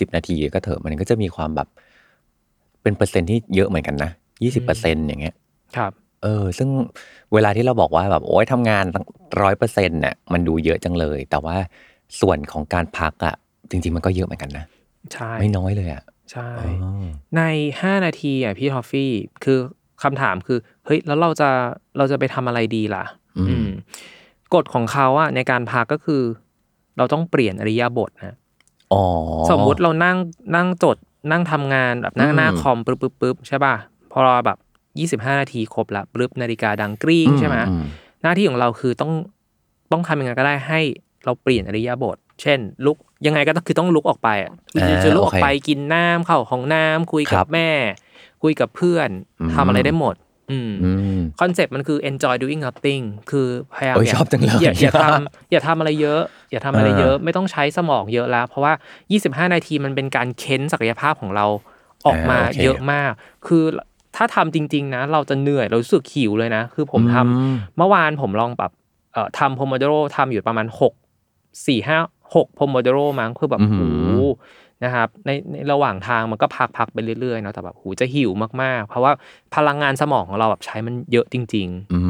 [0.08, 1.68] 30 นาทีก็เถอะมันก็จะมีความแบบ
[2.82, 5.34] เป็นเปอร์เซ็นต์ที่เยอะเหมือนกันนะ 20เปอร์เซ็นต์อย่างเงี้ย
[5.76, 5.92] ครับ
[6.22, 6.68] เออ ซึ่ง
[7.32, 8.84] เวลาที่เราบอกว่าแบบโอ๊ยทำงาน
[9.42, 11.56] ร้อยเปอร์เซ็นต์เนี่ยมันดูเยอะจังเลย แต่ว่า
[12.20, 13.34] ส่วนของการพักอะ
[13.70, 14.64] จริง ๆ มันก็เยอะเหมือนกันนะ
[15.12, 17.04] ใช่ไม่น้อยเลยอะใช่อ๋อ
[17.36, 17.42] ใน
[17.78, 19.12] 5 นาทีอะพี่ทอฟฟี่
[19.44, 19.58] คือ
[20.02, 21.48] คำถามคือ เฮ้ย แล้วเราจะ
[21.96, 23.04] เราจะไปทำอะไรดีล่ะ
[23.38, 23.68] อืมอืม
[24.54, 26.22] กฎของเขาอะในการพักก็คือ
[26.96, 28.36] เราต้องเปลี่ยนอริยาบทนะ
[28.92, 29.02] อ๋อ
[29.50, 30.16] สมมุติเรานั่ง
[30.56, 30.96] นั่งจด
[31.30, 33.74] นั่งทำงานแบบนั่งอืมหน้าคอมปึ๊บปึ๊บปึ๊บใช่ป่ะ
[34.12, 34.58] พอเราแบบ
[34.98, 37.74] ยี่สิบห้านาทีครบละปึ๊บนาฬิกาดังกริ้งใช่ไหมอื
[38.22, 39.12] หน้าที่ของเราคือต้อง
[39.92, 40.80] ต้องทำยังไงก็ได้ให้
[41.24, 44.52] เราเปลี่ยนอิริยาบถ เช่น ลุกยังไงก็ต้องคือต้องลุกออกไปอะ
[44.88, 47.68] คือจะลุกออกไปกินน้ำเข้าห้องน้ำคุยกับแม่
[48.42, 49.08] คุยกับเพื่อน
[49.54, 50.31] ทำอะไรได้หมดอืมอืม
[51.40, 58.72] concept มันคือ enjoy doing nothing คือพยายามเอ้ยอย่าชอบจังเลยอย่าอย่าทำอย่าทำอะไรเยอะ อย่าทำอะไรเยอะ ไม่ต้องใช้สมองเยอะแล้ว เพราะว่า
[59.48, 61.46] 25 นาทีมันเป็นการเค้นศักยภาพของเรา
[62.06, 63.12] ออกมาอ่าโอเคเยอะมาก
[63.46, 63.64] คือ
[64.16, 68.72] ถ้าทำจริง ๆ นะ เราจะเหนื่อยเรารู้สึกหิวเลยนะ คือผมทำอืมเมื่อวานผมลองแบบ
[69.12, 74.24] เอ่อทำโพโมโดโรทำอยู่ประมาณ 6 4 5 6โพโมโดโรมั้งคือแบบอื้อหืโอ้อโห
[74.84, 78.30] นะครับในในระหว่างทางมันก็พักพักไปเรื่อยๆเนาะแต่แบบหูจะหิว
[78.62, 79.12] มากๆ เพราะว่า
[79.54, 82.00] พลังงานสมองของเราแบบใช้มันเยอะจริง ๆ อื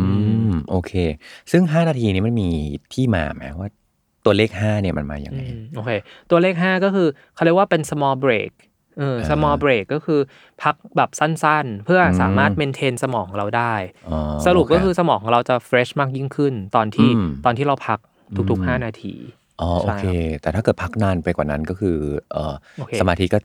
[0.49, 0.93] มโอเค
[1.53, 2.51] ซึ่ง 5 นาทีนี้มันมี
[2.93, 3.69] ที่มาไหมว่า
[4.25, 5.91] ตัวเลข 5 เนี่ยมันมาอย่างไงอืมโอเค
[6.31, 8.53] ตัวเลข 5 ก็คือเขาเรียกว่าเป็น small break
[8.99, 10.21] เออ small break ก็คือ
[10.63, 13.75] พักแบบสั้นๆ เพื่อสามารถ maintain สมองเราได้
[14.09, 17.99] อ๋อสรุปก็โเคือสมองของเราจะ fresh มากยิ่งขึ้น ตอนที่อืมตอนที่เราพัก
[18.37, 19.15] ทุกอืมๆ5 นาที
[19.61, 21.97] อ๋อ โอเคใช่ครับ แต่ถ้าเกิดพักนานไปกว่านั้น ก็คือ
[22.33, 23.39] เออโอเค สมาธิก็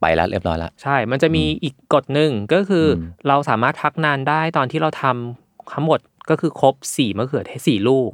[0.00, 5.98] ไปแล้วเรียบร้อยละใช่ มันจะมีอีกกฎหนึ่งก็คืออมเราสามารถพักนานได้ตอนที่เราทำทั้งหมด
[6.30, 8.10] ก็คือครบสี่มะเขือเทศสี่ลูก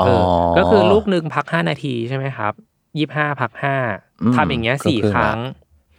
[0.00, 0.22] อ๋อ เออ
[0.58, 2.52] ก็คือลูกหนึ่งพักห้านาทีใช่ไหมครับ
[2.98, 3.76] ยี่ห้าพักห้า
[4.22, 5.40] อืม ทำอย่างเงี้ยก็สี่ครึ่งคละ รั้ง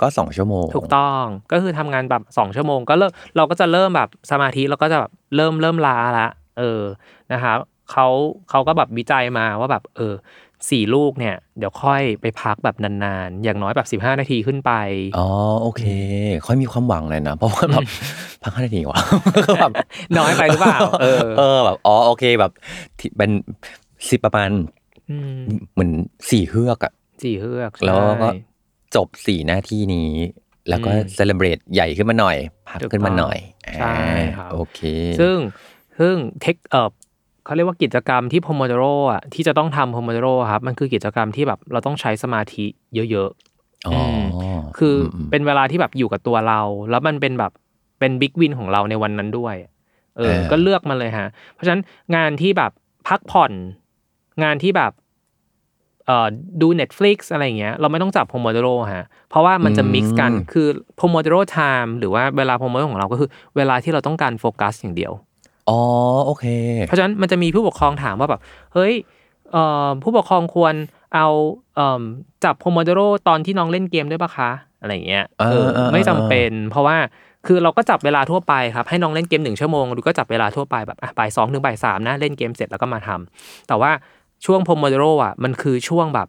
[0.02, 6.82] ก็สองชั่วโมง ถูกต้องก็คือทำงานแบบสองชั่วโมงก็เริ่มเราก็จะเริ่มแบบสมาธิเราก็จะแบบเริ่มเริ่มล้าละเออ
[7.34, 7.58] นะครับ
[7.92, 8.08] เขา
[8.50, 10.14] เขาก็แบบวิจัยมาว่าแบบเออ
[10.70, 14.72] สี่ลูกเนี่ย เดี๋ยวค่อยไปพักแบบนานๆ อย่างน้อยแบบสิบห้านาทีขึ้นไป
[15.18, 15.28] อ๋อ
[15.62, 15.84] โอเค
[16.46, 17.84] ค่อยมีความหวังเลยนะ เพราะว่าแบบ
[18.44, 19.00] พักห้านาทีวะ
[19.58, 19.72] แบบ
[20.18, 22.52] น้อยไปหรือเปล่า เออเออแบบอ๋อโอเคแบบ
[23.00, 23.32] ที่เป็น
[24.10, 24.50] สิบประมาณ
[25.48, 25.92] มเหมือน
[26.30, 26.94] สี่เฮือกอะ
[27.24, 28.38] สี่เฮือก แล้วก็ใช่
[28.96, 30.12] จบสี่หน้าที่นี้
[30.70, 32.38] แล้วก็อืมเซเลบรตใหญ่ขึ้นมาหน่อย
[32.70, 33.38] พักถูกขึ้นมาต้องหน่อย
[33.80, 34.80] ใช่อ่าครับโอเค
[35.20, 35.38] ซึ่ง
[36.00, 36.90] ซึ่งเทคเอ่อ
[37.48, 43.32] เขาเรียกว่ากิจกรรมที่ Pomodoro อะที่จะต้องทำ Pomodoro อะครับ มันคือกิจกรรมที่แบบเราต้องใช้สมาธิเยอะ
[43.88, 47.52] อ๋อๆคืออมเป็นเวลาที่แบบอยู่กับตัวเรา แล้วมันเป็นแบบ
[48.00, 49.56] เป็นบิ๊กวินของเราในวันนั้นด้วย
[50.18, 51.82] เออเออก็เลือกมาเลยฮะ เพราะฉะนั้น
[52.16, 52.72] งานที่แบบ
[53.08, 53.52] พักผ่อน
[54.44, 54.92] งานที่แบบ
[56.06, 56.28] เอ่อ
[56.62, 60.68] ดู Netflix อะไรอย่างเงี้ยเราไม่ต้องจับ Pomodoro ฮะ เพราะว่ามันจะ mix กันคือ
[61.00, 65.14] Pomodoro time หรือว่าเวลา Pomodoro ของเราก็คือ เวลาที่เราต้องการโฟกัสอย่างเดียว
[65.70, 65.80] อ๋อ
[66.26, 66.46] โอเค
[66.88, 68.42] เพราะฉะนั้นมันจะมีผู้ปกครองถามว่าแบบ
[68.74, 68.94] เฮ้ย
[69.52, 70.74] เอ่อผู้ปกครองควร
[71.16, 71.28] เอา
[71.76, 72.02] เอิ่ม
[72.44, 74.50] จับโพโมโดโรตอนที่น้องเล่นเกมด้วยปะคะ
[74.82, 76.98] อะไรอย่างเงี้ยเออเออเออไม่จำเออเป็น เพราะว่า
[77.48, 83.92] คือเราก็จับเวลาทั่วไปครับให้น้องเล่นเกมหนึ่งชั่วโมงดูก็จับเวลาทั่วไปแบบอะบ่ายสองถึงบ่ายสามนะเล่นเกมเสร็จแล้วก็มาทำแต่ว่า
[84.46, 86.28] ช่วงโพโมโดโรอะมันคือช่วงแบบ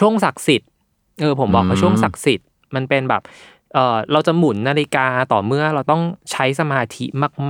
[0.00, 0.68] ช่วงศักดิ์สิทธิ์
[1.20, 3.22] เออผมบอกว่าช่วงศักดิ์สิทธิ์มันเป็นแบบ
[3.74, 7.04] เออเราจะหมุนนาฬิกาต่อเมื่อเราต้องใช้สมาธิ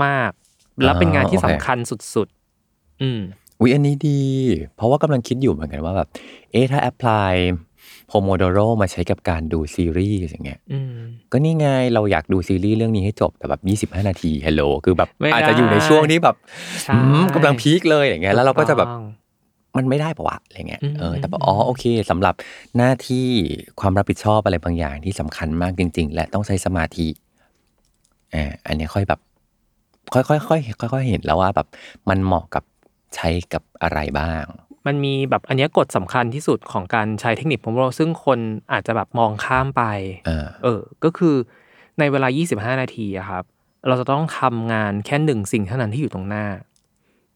[0.04, 0.39] มากๆ
[0.84, 1.78] แล้วเป็นงานที่สำคัญ
[2.14, 3.20] สุดๆ อืม
[3.62, 4.20] วิอันนี้ดี
[4.76, 6.08] เพราะว่ากำลังคิดอยู่เหมือนกันว่าแบบ
[6.52, 7.32] เอ๊ะถ้าแอพพลาย
[8.08, 11.00] โพโมโดโรมาใช้กับการดูซีรีส์อย่างเงี้ยอืม
[11.32, 16.36] ก็นี่ไงเราอยากดูซีรีส์เรื่องนี้ให้จบแต่แบบ 25 นาทีฮัลโหลคือแบบไม่ได้อาจจะอยู่ในช่วงที่แบบ
[16.82, 19.04] ใช่อืมกำลังพีคเลยอย่างเงี้ยแล้วเราก็จะแบบถูต้อง
[19.76, 22.34] มันไม่ได้ปะวะอะไรเงี้ยอืมเออแต่แบบอืมอ๋อโอเคสำหรับ
[22.76, 23.26] หน้าที่
[23.80, 27.08] ความรับผิดชอบอะไรบางอย่างที่สำคัญมากจริง ๆ และต้องใช้สมาธิ
[28.34, 29.20] อ่าอันเนี้ยค่อยแบบ
[30.14, 31.66] ค่อยๆค่อยๆค่อยๆเห็นแล้วว่าแบบ
[32.08, 32.64] มันเหมาะกับ
[33.14, 34.44] ใช้กับอะไรบ้าง
[34.86, 38.38] มันมีแบบอันเนี้ยกฎสำคัญที่สุดของการใช้เทคนิคโพโมโดโรซึ่งคน
[38.72, 39.82] อาจจะแบบมองข้ามไป
[40.26, 41.34] เออเออก็คือ
[41.98, 42.28] ในเวลา
[42.72, 43.44] 25 นาทีอะครับ
[43.88, 46.46] เราจะต้องทำงานแค่หนึ่งสิ่งเท่านั้นที่อยู่ตรงหน้า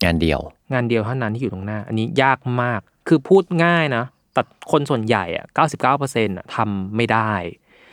[0.04, 0.40] งานเดียว
[0.72, 5.44] งานเดียวเท่านั้นที่อยู่ตรงหน้า อันนี้ยากมากคือพูดง่ายนะแต่คนส่วนใหญ่อะ
[5.90, 7.32] 99%อะทำไม่ได้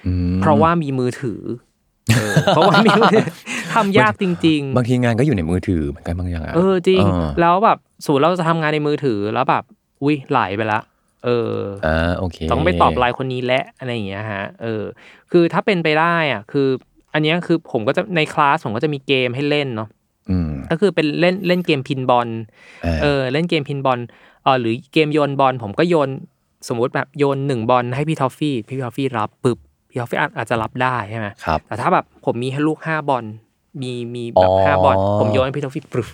[0.07, 1.41] อืมเพราะว่ามีมือถือ
[2.15, 3.27] เออเพราะว่ามีมือถือ
[3.75, 9.63] ทำยากจริง ๆ บางทีงานก็อยู่ในมือถือเหมือนกันบางอย่างอะเออจริงเออแล้วแบบสูตรเราจะทำงานในมือถือแล้วแบบ
[10.03, 10.79] อุ้ยไหลไปละ
[11.25, 11.53] เออ
[11.85, 14.83] อ่าโอเคต้องไปตอบไลน์คนนี้และอะไรอย่างเงี้ยฮะเออ
[15.31, 16.67] คือถ้าเป็นไปได้อะคือ
[17.13, 19.89] อันเนี้ยคือผมก็จะในคลาสผมก็จะมีเกมให้เล่นเนาะ
[20.31, 22.29] อืมก็คือเป็นเล่นเล่นเกมพินบอล
[22.83, 23.99] เออเออเล่นเกมพินบอล
[24.43, 26.09] เออหรือเกมโยนบอลผมก็โยน
[26.67, 29.57] สมมุติแบบโยนหนึ่งบอลให้พี่ทอฟฟี่พี่ทอฟฟี่รับปึ๊บ
[29.89, 33.25] พี่ทอฟฟี่อาจอาจจะรับได้ใช่ไหมครับแต่ถ้าแบบผมมีให้ลูกห้าบอล
[33.81, 36.09] มีมีแบบอ๋อห้าบอลผมโยนให้พี่ทอฟฟี่ปึ๊บ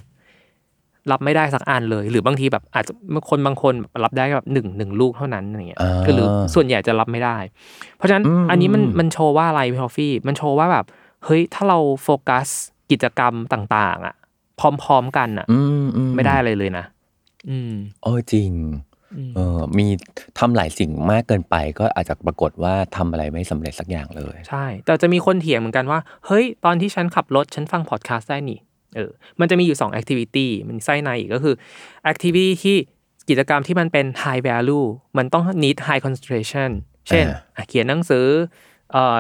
[1.12, 2.94] รับไม่ได้สักอันเลย หรือบางทีแบบอาจจะ
[3.30, 7.38] คนบางคนรับได้แบบหนึ่งหนึ่งลูกเท่านั้นอะไรเงี้ยอ่าก็หรือส่วนใหญ่จะรับไม่ได้
[7.98, 10.86] เพราะฉะนั้นอืมอันนี้มันอืมมันโชว์ว่าอะไรพี่ทอฟฟี่ มันโชว์ว่าแบบ
[11.26, 12.48] เฮ้ยถ้าเราโฟกัส
[12.92, 14.16] กิจกรรมต่าง ๆ อะ
[14.60, 16.86] พร้อม ๆ กันอะอืมอืไม่ได้อะไรเลยนะ
[17.50, 18.87] อืมเออจริงอืม
[19.36, 19.88] เออมี
[20.40, 28.60] ทำหลายสิ่งมากเกินไป ก็อาจจะปรากฏว่าทำอะไรไม่สำเร็จสักอย่างเลย ใช่ แต่จะมีคนเถียงเหมือนกันว่า เฮ้ย ตอนที่ฉันขับรถ ฉันฟังพอดแคสต์ได้นี่
[28.96, 31.56] เออมันจะมีอยู่2 activity มันไส้ในอีกก็คือ
[32.12, 32.78] activity ที่
[33.30, 34.86] กิจกรรมที่มันเป็น high value
[35.18, 36.70] มันต้อง need high concentration
[37.08, 38.26] เช่นอ่าอะเขียนหนังสือ
[38.92, 39.18] เอ่อ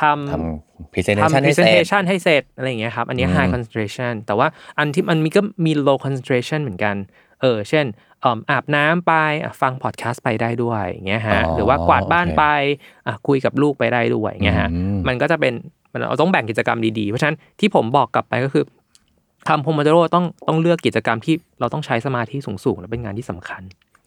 [0.00, 4.48] ททำำ presentation ทำให้เสร็จ presentation ให้เสร็จอะไรอย่างเงี้ยครับ อันนี้อืม high concentration แต่ว่า
[4.78, 6.96] อันที่มันมีก็มี low concentration เหมือนกัน
[7.40, 7.86] เออเช่น
[8.20, 12.44] เอิ่มอาบน้ำไปอะฟังพอดแคสต์ไปได้ด้วยอย่างเงี้ยฮะอ๋อหรือว่ากวาดบ้านโอเคไป
[13.06, 15.52] อะคุยกับลูกไปได้ด้วยอย่างเงี้ยฮะอืมมันก็จะเป็น
[15.92, 18.64] มันเราต้องแบ่งกิจกรรมดีๆ เพราะฉะนั้นที่ผมบอกกลับไปก็คือ
[19.48, 23.62] ทำโพม o โดโรต้องต้องเลือกกิจกรรมที่เราต้องใช้สมาธิสูงๆ และเป็นงานที่สำคัญ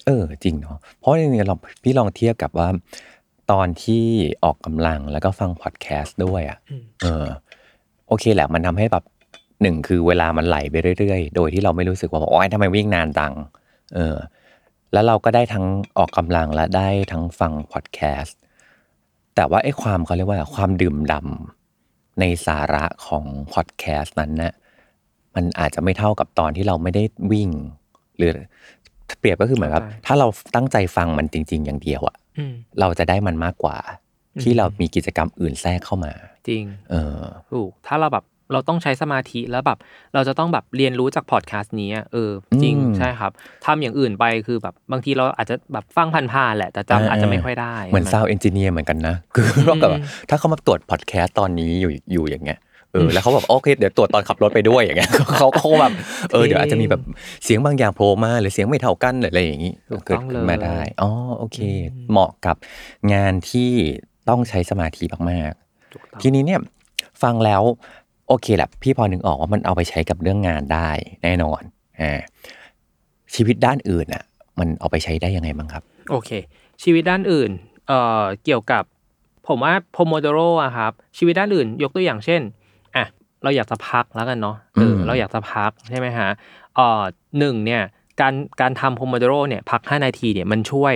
[0.06, 2.70] เออจริงเนาะเพราะจริงๆเราพี่ลองเทียบกับว่า
[3.52, 4.06] ตอนที่
[4.44, 7.26] ออกกำลังแล้วก็ฟังพอดแคสต์ด้วยอะอืมเออ
[8.08, 9.04] โอเคแหละมันทำให้แบบ
[9.62, 13.34] หนึ่งคือเวลามันไหลไปเรื่อยๆ โดยที่เราไม่รู้สึกว่าโอ๊ยทำไมวิ่งนานจัง
[13.95, 14.17] เออ
[14.93, 15.65] แล้วเราก็ได้ทั้ง
[15.97, 18.38] ออกกำลังและได้ทั้งฟังพอดแคสต์
[19.36, 24.54] แต่ว่าไอ้ความเขาเรียกว่าความดื่มดำในสาระของพอดแคสต์นั้นนะ
[25.36, 27.50] มันอาจจะไม่เท่ากับตอนที่เราไม่ได้วิ่ง
[28.17, 28.32] หรือ
[29.19, 33.78] เปรียบก็คือเหมือนกับเข้าใจถ้าเราตั้งใจฟังมันจริง ๆ อย่างเดียวอะอืมเราจะได้มันมากกว่า
[34.36, 36.13] อืมที่เรามีกิจกรรมอื่นแทรกเข้ามา
[36.50, 37.21] จริง เออ
[37.52, 39.78] ถูกถ้าเราแบบ เราต้องใช้สมาธิแล้วแบบ
[40.14, 42.32] เราจะต้องแบบเรียนรู้จากพอดแคสต์นี้อะเออ
[42.64, 43.32] จริงอืมใช่ครับ
[43.66, 52.60] ทำอย่างอื่นไปคือแบบบางทีเราอาจจะแบบฟังผ่านๆแหละแต่จำอาจจะไม่ค่อยได้ เหมือนใช่ซาวไหเอนจิเนียร์เหมือนกันนะ คือว่าแบบว่าถ้าเขามาตรวจพอดแคสต์ตอนนี้อยู่อยู่อย่างเงี้ย
[52.94, 55.94] เออแล้วเขาแบบโอเคเดี๋ยวตรวจตอนขับรถไปด้วยอย่างเงี้ยเขาก็คงแบบ
[56.32, 57.02] เออเดี๋ยวอาจจะมีแบบ
[57.44, 61.60] เสียงบางอย่างโผล่มาหรือเสียงไม่เท่ากันหรืออะไรอย่างงี้ถูกเกิดต้องขึ้นมาเลยได้อ๋อโอเค
[61.94, 62.56] อืมเหมาะกับ
[63.14, 63.72] งานที่
[64.30, 65.52] ต้องใช้สมาธิมาก
[65.94, 66.60] ถูกต้องๆทีนี้เนี่ย
[67.24, 67.62] ฟังแล้ว
[68.32, 70.89] โอเคแหละพี่พอนึกออกว่ามันเอาไปใช้กับเรื่องงานได้
[71.24, 71.62] แน่นอน
[72.00, 72.20] อ่า
[73.36, 74.24] ชีวิตด้านอื่นอะ
[74.60, 76.30] มันเอาไปใช้ได้ยังไงบ้างครับ โอเค
[76.84, 77.52] ชีวิตด้านอื่น
[77.88, 78.84] เอ่อเกี่ยวกับ
[79.48, 82.41] ผมว่าโพโมโดโรอะครับ ชีวิตด้านอื่น ยกตัวอย่างเช่น
[82.96, 83.06] อะ
[83.44, 86.30] เราอยากจะพักแล้วกันเนาะเอออมเราอยากจะพักใช่ไหมฮะ
[86.76, 87.02] เอ่อ
[87.39, 87.82] หนึ่งเนี่ย
[88.22, 90.94] การการทำโพมโดโรเนี่ยพัก 5 นาทีเนี่ยมันช่วย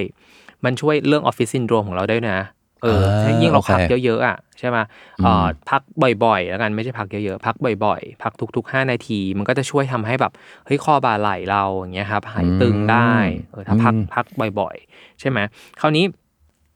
[0.65, 2.37] มันช่วยเรื่องออฟฟิศซินโดรมของเราได้นะ
[2.83, 4.77] เอออ่าถ้ายิ่งเราโอเคพักเยอะๆอะใช่ไหม
[5.23, 5.81] เอ่ออมพัก
[6.23, 10.31] บ่อยๆ แล้วกันไม่ใช่พักเยอะๆ พักบ่อยๆ พักทุกๆ 5 นาที มันก็จะช่วยทำให้แบบ
[10.65, 13.13] เฮ้ยคอบ่าไหล่เราอย่างเงี้ยครับหายตึงได้
[13.51, 14.25] เออถ้าพักอืมพัก
[14.59, 15.39] บ่อยๆ ใช่ไหม
[15.81, 16.05] คราวนี้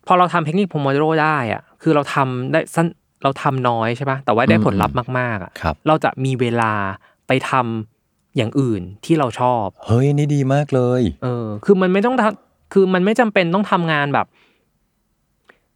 [0.07, 2.87] พอเราทำเทคนิคโพมโดโรได้อะคือเราทำได้สั้น
[3.23, 6.73] เราทำน้อยใช่ปะแต่ว่าได้ผลลัพธ์มากๆอะครับเราจะมีเวลา
[7.27, 14.27] ไปทำอย่างอื่นที่เราชอบ เฮ้ยนี่ดีมากเลย เออ คือมันไม่ต้องทำคือมันไม่จำเป็นต้องทำงานแบบ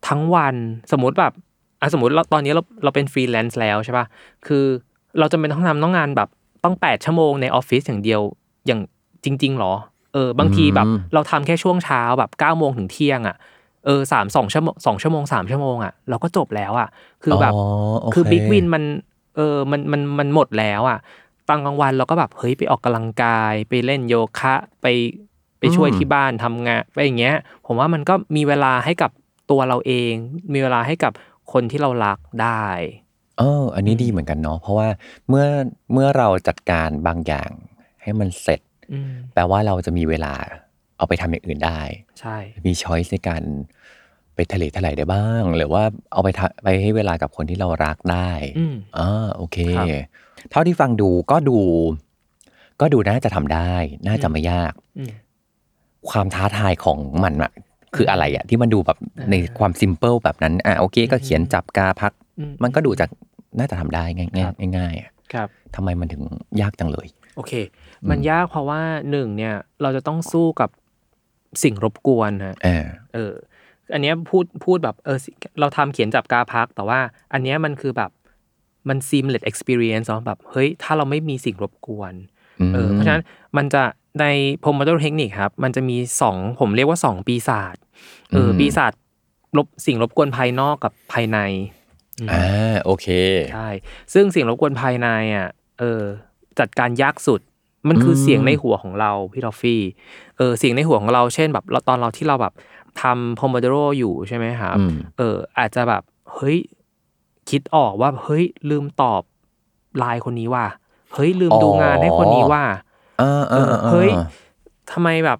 [0.08, 0.56] ทั้งวัน
[0.92, 1.34] สมมติแบบ
[1.82, 4.06] อะสมมติเราตอนนี้เราเราเป็นฟรีแลนซ์แล้วใช่ปะ
[4.48, 4.66] คือ
[5.20, 6.30] เราจะเป็นต้องทำต้องงานแบบ
[6.63, 8.22] ต้องแปดชั่วโมงในออฟฟิศอย่างเดียว
[8.68, 8.82] อย่าง
[9.24, 9.74] จริง ๆหรอ
[10.13, 13.36] เออบางทีแบบอืมเราทำแค่ช่วงเช้าแบบเก้าโมงถึงเที่ยงอะ
[13.86, 16.88] เออสามสองชั่วโมงสองชั่วโมงสามชั่วโมงอะเราก็จบแล้วอะ
[17.24, 18.84] คือแบบโเคือบิ๊กวินมัน
[19.36, 21.00] เออมันมันมันหมดแล้วอะ
[21.48, 24.88] ตอนกลางวันเราก็แบบเฮ้ยไปออกกำลังกาย ไปเล่นโยคะไป
[25.60, 27.36] ไปช่วยอืมที่บ้านทำงานไปอย่างเงี้ย
[27.66, 29.12] ผมว่ามันก็มีเวลาให้กับ
[29.54, 30.13] ตัวเราเอง
[30.54, 31.12] มีเวลาให้กับ
[31.52, 32.66] คนที่เรารักได้
[33.38, 34.89] เอออันนี้ดีเหมือนกันเนาะเพราะว่า
[35.30, 35.48] เมื่อ
[35.94, 37.52] เมื่อเราจัดการบางอย่าง
[38.02, 38.62] ให้มันเสร็จ
[38.94, 40.34] อืมแปลว่าเราจะมีเวลา
[40.98, 41.82] เอาไปทำอย่างอื่นได้
[42.20, 43.44] ใช่ มีช้อยส์ในการ
[44.36, 49.88] ไปทะเลทลายได้บ้าง หรือว่าเอาไปทะไปให้เวลากับคนที่เรารักได้อืมอ่าโอเค ครับ
[50.52, 51.60] เท่าที่ฟังดูก็ดู
[52.82, 53.74] ก็ดูน่าจะทำได้
[54.08, 55.13] น่าจะไม่ยาก อืม
[56.10, 57.52] ความท้าทายของมันอะ
[57.96, 63.10] คืออะไรอะที่มันดูแบบอ่าในความซิมเ l ิลแบบนั้นอะโอเค ก็เขียนจับกาพักอืมันก็ดูจาก
[63.58, 66.24] น่าจะทำได้ง่ายครับง่ายง่ายๆอะครับทำไมมันถึง
[66.62, 67.54] ยากจังเลย โอเค
[68.10, 70.70] มันยากเพราะว่าหนึ่งเนี่ยเราจะต้องสู้กับ
[71.64, 73.34] สิ่งรบกวนฮะเออเออ
[73.94, 75.30] อันเนี้ยพูดพูดแบบเออสิ
[75.60, 77.00] เราทำเขียนจับกาพัก แต่ว่า
[77.34, 78.12] อันเนี้ยมันคือแบบ
[78.90, 82.14] มัน seamless experience เนาะแบบเฮ้ยถ้าเราไม่มีสิ่งรบกวน
[82.74, 83.24] เออเพราะฉะนั้น
[83.58, 83.84] มันจะ
[84.19, 84.26] ใน
[84.63, 87.76] Pomodoro Technique ครับ มันจะมีสองผมเรียกว่าสองปีศาจ
[88.34, 88.93] เอออมปีศาจ
[89.58, 91.39] ลบสิ่งรบกวนภายนอกกับภายใน
[92.19, 93.08] อืมอ่าโอเค
[93.54, 93.67] ใช่
[94.13, 95.49] ซึ่งสิ่งรบกวนภายในอะ
[95.80, 96.02] เออ
[96.60, 97.41] จัดการยากสุด
[97.88, 99.82] มันคืออมเสียงในหัวของเราพี่ทอฟฟี่
[100.38, 102.54] เออเสียงในหัวของเราเช่นแบบเราตอนเราที่เราแบบ
[103.02, 106.02] ทำ Pomodoro อยู่ใช่ไหมครับอืมเออ อาจจะแบบ
[106.34, 106.58] เฮ้ย
[107.49, 109.21] คิดออกว่าเฮ้ยลืมตอบ
[109.97, 110.67] ไลน์คนนี้ว่ะ
[111.13, 112.93] เฮ้ยลืมดูงานให้คนนี้ว่ะอ่าอ่าอ่า
[113.91, 114.10] เฮ้ย
[114.91, 115.39] ทำไมแบบ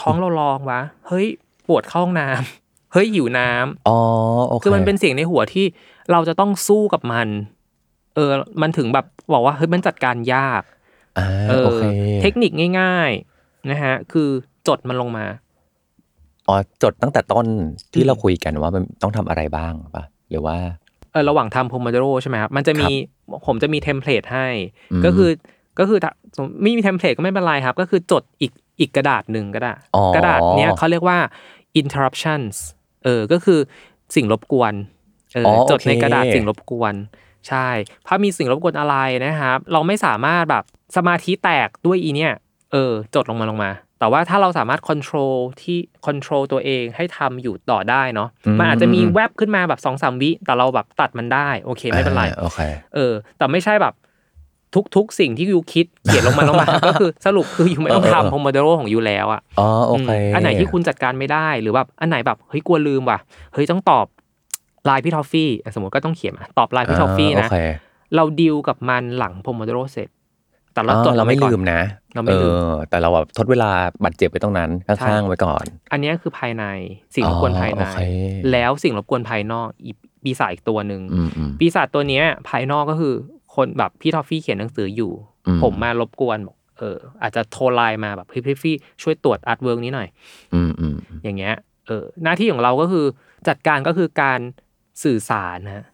[0.00, 1.26] ท้องเรารองวะ เฮ้ย
[1.68, 3.98] ปวดเข้าห้องน้ำเฮ้ยหิวน้ำอ๋อ
[4.48, 5.66] โอเคคือมันเป็นเสียงในหัวที่
[6.10, 7.28] เราจะต้องสู้กับมัน
[8.14, 10.62] เออ มันถึงแบบบอกว่าเฮ้ยมันจัดการยาก
[11.18, 11.84] อ่าเอโออเค
[12.22, 14.28] เทคนิคง่าย ๆ นะฮะ คือ
[14.68, 15.26] จดมันลงมา
[16.48, 17.46] อ๋อจดตั้งแต่ต้น
[17.92, 20.56] ที่อืมเราคุยกันว่ามันต้องทำอะไรบ้างปะหรือว่า
[21.12, 22.88] เออระหว่างทำ Pomodoro ใช่ไหมครับมันจะมี
[23.46, 24.46] ผมจะมี template ให้
[24.92, 25.30] อืมก็คือ
[25.80, 31.18] ก็คือถ้าสมมุติไม่มี template ก็ไม่เป็นไรครับ ก็คือจดอีกอีกกระดาษหนึ่งก็ได้อ๋อกระดาษเนี้ยเขาเรียกว่า
[31.80, 32.56] interruptions
[33.04, 33.60] เออ ก็คือ
[34.14, 34.74] สิ่งรบกวน
[35.34, 36.94] เอออ๋อจดในโอเคกระดาษสิ่งรบกวน
[37.48, 37.68] ใช่
[38.06, 40.64] ถ้ามีสิ่งรบกวนอะไรนะครับ เราไม่สามารถแบบ
[40.96, 42.32] สมาธิแตกด้วยอีเนี่ย
[42.72, 52.60] เออ จดลงมาลงมา แต่ว่าถ้าเราสามารถ control ที่ control ตัวเองให้ทำอยู่ต่อได้เนาะ มันอาจจะมีแวบขึ้นมาแบบสองสามวิ แต่เราแบบตัดมันได้ โอเค ไม่เป็นไรอ่าโอเค
[52.94, 53.94] เออ แต่ไม่ใช่แบบ
[54.96, 63.18] ทุกๆ สิ่งที่ you คิดเขียนลงมาลงมาก็คือสรุปคือ you ไม่ต้องเออเออทำ Pomodoro ของ you แล้วอะอ๋อโอเคมอันไหนที่คุณจัดการไม่ได้หรือแบบอันไหนแบบเฮ้ยกลัวลืมว่ะ
[63.54, 64.06] เฮ้ยต้องตอบ
[64.86, 67.58] ไลน์พี่ทอฟฟี่อะสมมติก็ต้องเขียนมาตอบไลน์พี่ทอฟฟี่านะโอเค
[68.16, 70.08] เราดีลกับมันหลัง Pomodoro เสร็จ
[70.72, 71.80] แต่เราจดอ๋อเราไม่ว้ก่อนลืมนะ
[72.14, 73.70] เราไม่ลืมออแต่เราแบบทดเวลา
[74.04, 76.64] บาดเจ็บไปตรงนั้นข้างๆไว้ก่อน อันเนี้ยคือภายใน
[77.14, 78.00] สิ่งรบกวนภายในอ๋อโอเค
[78.52, 83.14] แล้วสิ่งรบกวนภายนอกอีกปีศาจอีกตัวหนึ่งอืมอืมปีศาจตัวเนี้ยภายนอกก็คือ
[83.54, 85.12] คนแบบพี่ทอฟฟี่เขียนหนังสืออยู่
[85.46, 90.08] อืมผมมารบกวนบอกเออ อาจจะโทรไลน์มาแบบพี่พี่ฟี่ช่วยตรวจ artwork นี้หน่อย
[90.54, 91.54] อืมอืมอย่างเงี้ย
[91.86, 93.06] เออ หน้าที่ของเราก็คือ
[93.48, 94.40] จัดการก็คือการ
[95.04, 95.84] สื่อสารนะ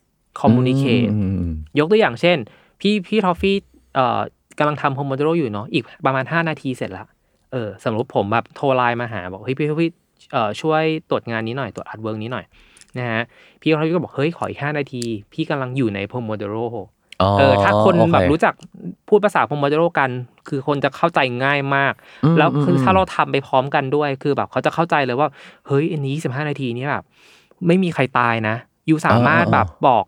[0.40, 2.38] communicate อืมอืมยกตัวอย่างเช่น
[2.80, 3.56] พี่พี่ทอฟฟี่
[3.94, 4.20] เอ่อ
[4.58, 7.06] กำลังทำ Pomodoro อยู่เนาะอีกประมาณ 5 นาทีเสร็จละ
[7.52, 9.90] เออสมมติผมแบบโทรไลน์มาหา บอกเฮ้ยพี่พี่
[10.32, 12.44] เอ่อช่วยตรวจงานนี้หน่อยตรวจ artwork นี้หน่อย
[12.98, 13.22] นะฮะ
[13.60, 16.84] พี่ทอฟฟี่ก็บอกเฮ้ยขออีก5นาที พี่กำลังอยู่ใน Pomodoro อ๋อ
[17.38, 18.54] เออถ้าคนโอเคแบบรู้จัก
[19.08, 20.10] พูดภาษา Pomodoro กัน
[20.48, 21.92] คือคนจะเข้าใจง่ายมาก
[22.24, 25.28] อืมแล้วคือถ้าเราทำไปพร้อมกันด้วย คือแบบเขาจะเข้าใจเลยว่า
[25.66, 27.04] เฮ้ยอันนี้สิบห้านาทีนี้แบบ
[27.66, 28.56] ไม่มีใครตายนะ
[28.88, 30.04] you สามารถอ่าแบบบอก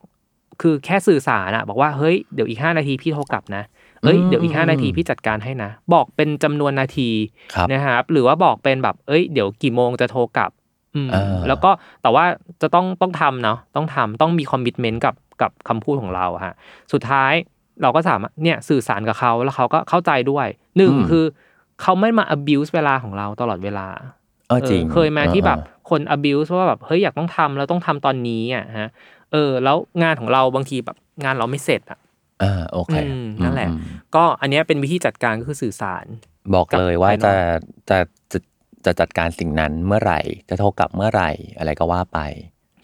[0.62, 3.62] คือแค่สื่อสารอะบอกว่าเฮ้ยเดี๋ยวอีกห้านาทีพี่โทรกลับนะ
[4.02, 7.10] เอ้ยอืมเดี๋ยวอีกห้านาทีพี่จัดการให้นะ บอกเป็นจำนวนนาที
[7.54, 10.50] ครับนะครับหรือว่าบอกเป็นแบบ เอ้ยเดี๋ยวกี่โมงจะโทรกลับ
[10.94, 11.70] อืมอ่าแล้วก็
[12.02, 12.24] แต่ว่า
[12.62, 16.54] จะต้องต้องทำเนาะต้องทำต้องมีคอมมิชเมนต์กับ กับคำพูดของเราอะฮะ
[16.92, 17.32] สุดท้าย
[17.82, 20.46] เราก็สามารถเนี่ยสื่อสารกับเขาแล้วเขาก็เข้าใจด้วย
[20.76, 21.24] หนึ่งอืมคือ
[21.82, 23.88] เขาไม่มา abuse เวลาของเราตลอดเวลา
[24.48, 25.58] เออจริงเออเคยมาที่แบบ
[25.90, 28.88] คน abuse ว่าแบบเฮ้ยอยากต้องทำแล้วต้องทำตอนนี้อะฮะ
[29.32, 31.98] เออ แล้วงานของเราบางทีแบบงานเราไม่เสร็จอะ
[32.42, 33.78] อ่าโอเคอืมนั่นแหละอืม
[34.14, 36.04] ก็อันเนี้ยเป็นวิธีจัดการก็คือสื่อสาร
[36.54, 37.40] บอกเลยว่ากับภายนจะอก
[37.90, 37.98] จะ
[38.32, 38.38] จะ
[38.84, 42.18] จะจัดการสิ่งนั้นเมื่อไหร่ จะโทรกลับเมื่อไหร่ อะไรก็ว่าไป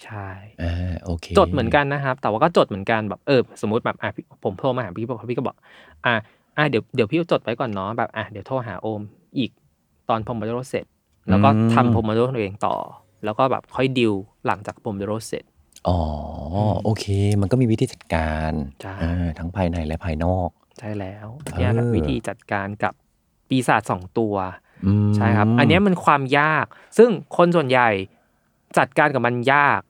[0.04, 0.28] ใช่
[0.62, 5.56] อ่าโอเคจดเหมือนกันนะครับ แต่ว่าก็จดเหมือนกันแบบเออสมมติแบบอะพี่ผมโทรมาหาพี่บอกพี่ก็บอก
[6.06, 6.14] อะ
[6.56, 9.00] อะเดี๋ยวเดี๋ยวพี่จดไว้ก่อนเนาะแบบอะเดี๋ยวโทรหาโอม
[9.38, 9.50] อีก
[10.08, 10.86] ตอนพอมโดโรเสร็จ
[11.28, 12.76] แล้วก็ทำพอมโดโรตัวเองต่อ
[13.24, 14.14] แล้วก็แบบค่อยดิว
[14.46, 15.44] หลังจากพอมโดโรเสร็จ
[15.88, 15.98] อ๋อ
[16.54, 17.04] อมโอเค
[17.40, 21.26] มันก็มีวิธีจัดการใช่อ่าทั้งภายในและภายนอก ใช่แล้ว
[21.58, 22.92] เนี่ยครับเออวิธีจัดการกับ
[23.48, 24.34] ปีศาจสองตัว
[24.86, 26.66] อืมใช่ครับ อันเนี้ยมันความยาก
[26.98, 27.88] ซึ่งคนส่วนใหญ่
[28.78, 29.80] จัดการกับมันยาก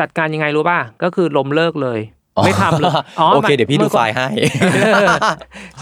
[0.00, 2.00] จัดการยังไงรู้ป่ะ ก็คือล้มเลิกเลย
[2.36, 2.92] อ๋อไม่ทำเลย
[3.34, 4.28] โอเคเดี๋ยวพี่ดูมันไฟล์ให้
[4.94, 5.08] เออ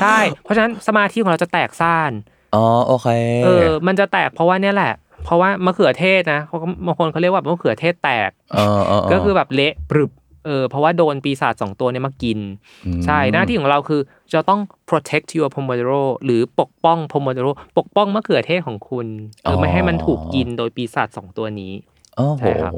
[0.00, 2.12] ใช่ เพราะฉะนั้นสมาธิของเราจะแตกซ่าน
[2.54, 3.08] อ๋อโอเค
[3.44, 4.92] เออมันจะแตกเพราะว่าเนี่ยแหละ
[5.24, 10.10] เพราะว่ามะเขือเทศนะเขาก็บางคนเขาเรียกว่ามะเขือเทศแตกเออเออเก็คือแบบเละปรึบ
[10.46, 12.38] เออเพราะว่าโดนปีศาจสองตัวเนี้มากิน
[12.86, 14.00] อืมใช่หน้าที่ของเราคือ
[14.32, 19.06] จะต้อง protect your pomodoro หรือปกป้อง pomodoro ปกป้องมะเขือเทศของคุณ
[19.42, 21.72] เออไม่ให้มันถูกกินโดยปีศาจสองตัวนี้
[22.28, 22.72] โอ้โห ใช่ครับ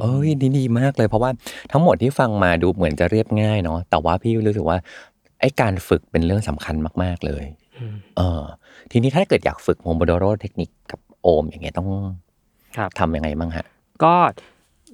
[0.00, 1.30] เอ้ยดีดีมากเลย เพราะว่า
[1.72, 4.78] ทั้งหมดที่ฟังมาดูเหมือนจะเรียบง่ายเนาะ แต่ว่าพี่รู้สึกว่า
[5.40, 7.44] ไอ้การฝึกเป็นเรื่องสำคัญมาก ๆ เลย
[7.78, 8.42] อืมเออ
[8.90, 11.88] ทีนี้ถ้าเกิดอยากฝึก Pomodoro Technique กับโอม อย่างเงี้ยต้อง
[12.76, 13.66] ครับ ทำยังไงบ้างฮะ
[14.04, 14.14] ก็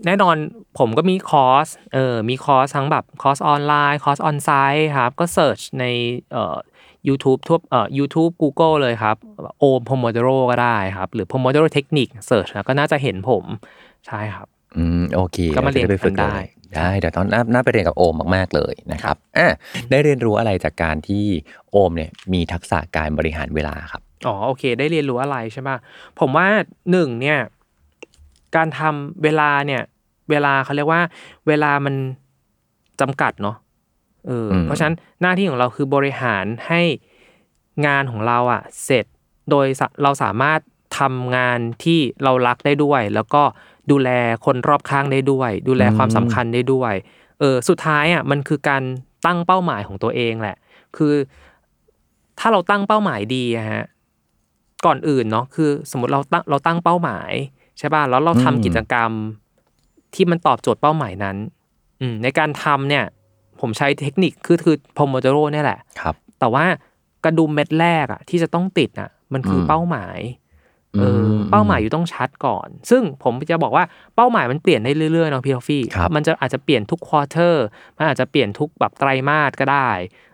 [0.07, 0.37] แน่นอน
[0.79, 5.85] ผมก็มีคอร์ส เออมีคอร์สทั้งแบบคอร์สออนไลน์ คอร์ส onsite ครับ ก็ search ใน
[6.33, 6.57] เอ่อ
[7.09, 9.17] YouTube ทั่วเอ่อ YouTube Google เลยครับ
[9.61, 13.45] โอม Pomodoro ก็ได้ครับ หรือ Pomodoro Technique search แล้วก็น่าจะเห็นผม
[14.07, 19.49] ใช่ครับ อืมโอเคก็มาเรียนจะไปฝึกกันได้เลยได้เดี๋ยวตอนน่าน่าไปเรียนกับโอมมาก ๆ เลยนะครับอะ
[19.91, 21.25] ได้เรียนรู้อะไรจากการที่
[21.71, 25.71] โอมเนี่ยมีทักษะการบริหารเวลาครับอ๋อโอเค ได้เรียนรู้อะไรใช่ไหม
[26.21, 26.47] ผมว่า
[26.91, 27.39] หนึ่งเนี่ย
[28.57, 29.83] การทำเวลาเนี่ย
[30.31, 31.03] เวลาเขาเรียกว่า
[31.49, 31.95] เวลามัน
[33.01, 33.57] จำกัดเนาะ
[34.27, 36.83] เอออมเพราะฉะนั้นหน้าที่ของเราคือบริหารให้
[37.87, 39.05] งานของเราอะเสร็จ
[39.51, 40.61] โดยสะเราสามารถ
[40.99, 43.43] ทำงานที่เรารักได้ด้วย แล้วก็
[43.91, 44.11] ดูแล
[44.45, 46.95] คนรอบข้างได้ด้วย ดูแลความสำคัญได้ด้วย
[47.41, 48.83] เออสุดท้ายอะมันคือการ
[49.27, 50.57] ตั้งเป้าหมายของตัวเองแหละ
[50.97, 51.15] คือ
[52.39, 53.85] ถ้าเราตั้งเป้าหมายดีอะฮะ
[54.87, 57.33] ก่อนอื่นเนาะคือ สมมติเราตั้งเราตั้งเป้าหมาย
[57.79, 59.11] ใช่ป่ะแล้วเราทำอืมกิจกรรม
[60.15, 61.37] ที่มันตอบโจทย์เป้าหมายนั้น
[62.01, 63.05] อืมในการทำเนี่ย
[63.63, 66.65] ผมใช้เทคนิคคือคือพ o โม d โ r o เนี่ยแหละครับ แต่ว่า
[67.25, 70.19] กระดุมเม็ดแรกอะที่จะต้องติดอะมันคืออมเป้าหมาย
[70.99, 73.85] เอออมเป้าหมายอยู่ต้องชัดก่อน ซึ่งผมจะบอกว่า
[74.17, 77.65] เป้าหมายมันเปลี่ยนได้เรื่อยๆเนาะพี่ทอฟฟี่ครับมันจะอาจจะเปลี่ยนทุก quarter
[77.97, 79.91] มันอาจจะเปลี่ยนทุกแบบไตรมาสก็ได้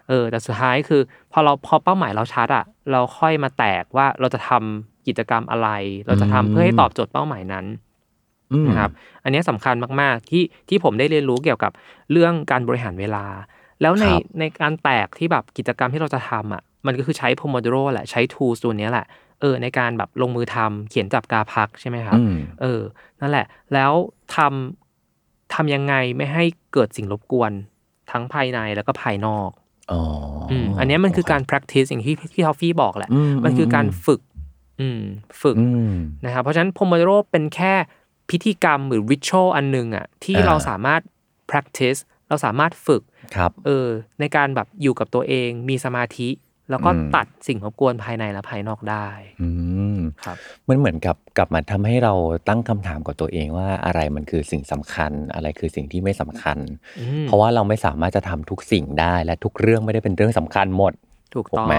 [0.09, 1.01] เออ แต่สุดท้ายคือ
[1.33, 5.69] พอเราพอเป้าหมายเราชัดอะเราค่อยมาแตกว่าเราจะทำกิจกรรมอะไร
[6.07, 7.88] เราจะทำเพื่อให้ตอบโจทย์เป้าหมายนั้นอืม
[8.69, 8.91] นะครับ
[9.25, 11.73] อันนี้สำคัญมากๆที่ที่ผมได้เรียนรู้เกี่ยวกับ
[12.13, 13.25] เรื่องการบริหารเวลา
[13.83, 19.07] แล้วในครับในการแตกที่แบบกิจกรรมที่เราจะทำอะมันก็คือใช้ Pomodoro แหละใช้ tools ตัวเนี้ยแหละ
[19.41, 22.81] เออในการแบบลงมือทำเขียนจับกาพักใช่ไหมครับอืมเออ
[23.21, 23.93] นั่นแหละ แล้ว
[24.37, 27.53] ทำทำยังไงไม่ให้เกิดสิ่งรบกวน
[28.11, 29.51] ทั้งภายในแล้วก็ภายนอก
[29.93, 30.01] อ๋อ
[30.51, 34.21] ออืมอันเนี้ยมันคือการ practice อย่างที่พี่ทอฟฟี่บอกแหละอืมันคือการฝึก
[34.81, 35.01] อืม
[35.43, 37.75] ฝึกอืมนะครับ เพราะฉะนั้น Pomodoro เป็นแค่
[38.31, 41.01] พิธีกรรมหรือ ritual อันหนึงอะที่อ่าเราสามารถ
[41.51, 43.03] practice เราสามารถฝึก
[43.37, 43.89] ครับเออ
[44.21, 46.29] ในการแบบอยู่กับตัวเองมีสมาธิ
[46.71, 49.09] แล้วก็อืมตัดสิ่งรบกวนภายในและภายนอกได้
[49.43, 49.49] อื
[49.97, 50.37] มครับ
[50.69, 52.15] มันเหมือนกับกลับมาทำให้เรา
[52.49, 56.59] ตั้งคำถามกับตัวเองว่าอะไรมันคือสิ่งสำคัญ อะไรคือสิ่งที่ไม่สำคัญ
[57.01, 60.93] อืมเพราะว่าเราไม่สามารถจะทำทุกสิ่งได้ และทุกเรื่องไม่ได้เป็นเรื่องสำคัญหมด
[61.35, 61.77] ถูกถูกต้องไหม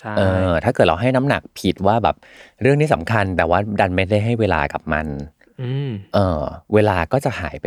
[0.00, 2.16] ใช่เออถ้าเกิดเราให้น้ำหนักผิดว่าแบบ
[2.62, 5.35] เรื่องนี้สำคัญ แต่ว่าดันไม่ได้ให้เวลากับมันอืม
[6.14, 6.42] เออ
[6.74, 7.66] เวลาก็จะหายไป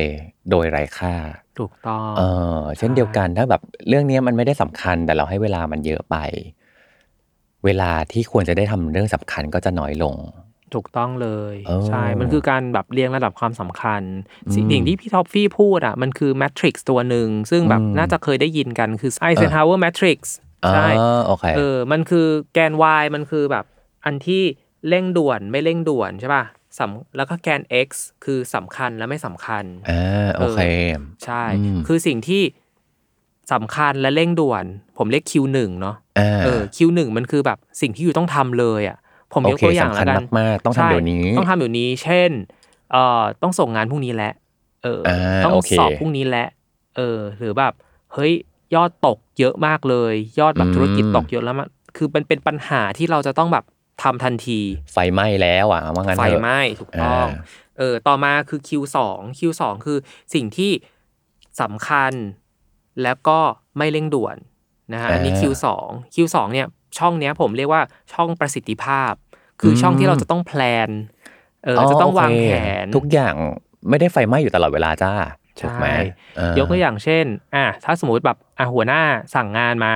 [0.49, 1.13] โดยไร้ค่า
[1.59, 2.21] ถูกต้องเอ
[2.59, 6.15] อเช่นเดียวกันถ้าแบบเรื่องนี้มันไม่ได้สำคัญแต่เราให้เวลามันเยอะไป
[7.65, 10.15] เวลาที่ควรจะได้ทำเรื่องสำคัญก็จะน้อยลง
[10.73, 14.01] ถูกต้องเลยเออใช่ มันคือการแบบเรียงระดับความสำคัญ
[14.53, 20.19] สิ่งอืมสิ่งที่พี่ท็อฟฟี่พูดอะมันคือแมทริกซ์ตัวหนึ่งซึ่งแบบอืมน่าจะเคยได้ยินกันคือ Eisenhower Matrix
[20.65, 20.87] อ๋อใช่
[21.25, 23.65] โอเคเออมันคือแกน y มันคือแบบ
[24.05, 24.43] อันที่
[24.89, 26.43] เร่งด่วนไม่เร่งด่วนใช่ป่ะ
[26.77, 27.89] สำแล้วก็แกน x
[28.23, 30.61] คือสำคัญและไม่สำคัญอ่าโอเค
[31.25, 32.41] ใช่อืมคือสิ่งที่
[33.53, 34.65] สำคัญและเร่งด่วน
[34.97, 38.97] ผมเรียก Q1 เนาะอ่าเออ Q1 มันคือแบบสิ่งที่อยู่ต้องทำเลยอะ
[39.33, 42.31] ผมยกโอเคตัวอย่างสำคัแล้ญวกันมากๆต้องทำเดี๋ยวนี้ใช่ต้องทำเดี๋ยวนี้ เช่น
[42.91, 44.33] เอ่อ ต้องส่งงานพรุ่งนี้แหละ
[44.83, 46.47] เอออ่าต้องโอเคสอบพรุ่งนี้แหละ
[46.97, 47.73] เออ หรือแบบ
[48.13, 48.33] เฮ้ย
[48.75, 51.67] ยอดตกเยอะมากเลย ยอดแบบอืมธุรกิจตกเยอะแล้วมัน
[51.97, 53.65] คือมันเป็นปัญหาที่เราจะต้องแบบ
[54.01, 54.59] ทำทันที
[54.93, 57.29] ไฟไหม้แล้วอะว่างั้นไฟเถอะไหม้ถูกต้องอ่า
[57.77, 58.97] เออต่อมาคือ Q2
[59.39, 59.97] Q2 คือ
[60.33, 60.71] สิ่งที่
[61.61, 62.13] สำคัญ
[63.03, 63.39] แล้วก็
[63.77, 64.37] ไม่เร่งด่วน
[64.93, 65.65] นะฮะอันนี้ Q2
[66.15, 67.81] Q2 เนี่ยช่องเนี้ยผมเรียกว่า
[68.13, 69.13] ช่องประสิทธิภาพ
[69.61, 70.89] คือช่องที่เราจะต้องแพลน
[71.65, 72.49] เออจะต้องวางแผ
[72.83, 73.33] น ทุกอย่าง
[73.89, 75.13] ไม่ได้ไฟไหม้อยู่ตลอดเวลาจ้า
[75.59, 76.03] ถูกไหมใช่
[76.37, 77.25] เออยกตัวอย่างเช่น
[77.55, 79.01] อะถ้าสมมติแบบอะหัวหน้า
[79.35, 79.93] สั่งงานมา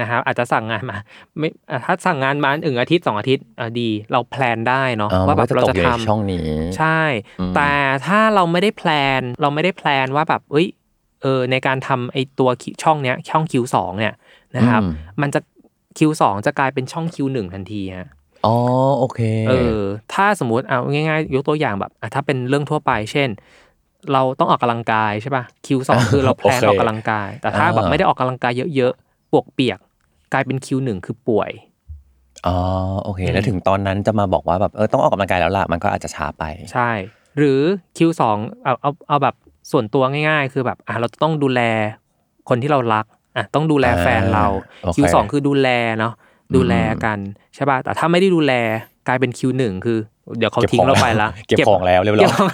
[0.00, 0.96] นะครับอาจจะสั่งงานมา
[1.38, 7.00] ไม่อะถ้าสั่งงานมาหนึ่งอาทิตย์สองอาทิตย์เออดีเราแพลนได้เนาะเออว่ามันแบก็บจะเราตกจะอยู่ทในช่องนี้ำใช่
[7.40, 7.70] อืมแต่
[8.06, 8.90] ถ้าเราไม่ได้แพล
[9.20, 10.68] นเราไม่ได้แพลนว่าแบบเอ้ย
[11.22, 12.50] เออในการทำไอตัว
[12.82, 14.14] ช่องเนี้ยช่อง Q2 เนี่ย
[14.56, 15.40] นะครับอืมมันจะ
[15.98, 18.08] Q2 จะกลายเป็นช่อง Q1 ทันทีฮะ
[18.46, 18.54] อ๋อ
[18.98, 19.80] โอเคเออ
[20.12, 23.28] ถ้าสมมติเอาง่ายๆ ยกตัวอย่างแบบอะถ้าเป็นเรื่องทั่วไป เช่น
[24.12, 29.03] เราต้องออกกำลังกายใช่ป่ะ Q2 คือเราแพลนโอเคออกกำลังกาย แต่ถ้าแบบอ่าไม่ได้ออกกำลังกายเยอะๆ
[29.34, 29.78] ปวกเปียก
[30.32, 31.50] กลายเป็น Q1 คือป่วย
[32.46, 32.56] อ๋อ
[33.02, 36.90] โอเคอืมแล้วถึงตอนนั้นจะมาบอกว่าแบบเออต้องออกกำลังกายแล้วล่ะมันก็อาจจะช้าไป ใช่
[37.36, 37.60] หรือ
[37.96, 38.22] Q2
[38.64, 39.34] เอาเอาเอาแบบ
[39.70, 41.60] ส่วนตัวง่าย ๆ คือแบบอะเราต้องดูแล
[42.48, 43.06] คนที่เรารัก
[43.36, 45.68] อะต้องดูแลแฟนเราอ่าโอเค Q2 คือดูแล
[45.98, 46.12] เนาะ
[46.56, 46.74] ดูแล
[47.04, 47.18] กัน
[47.54, 48.52] ใช่ป่ะแต่ถ้าไม่ได้ดูแล
[49.08, 49.98] กลายเป็น Q1 คือ
[50.38, 52.48] เดี๋ยวเขาก็บทิ้งเราไปละเก็บของแล้วเรียบร้เก็อบยของ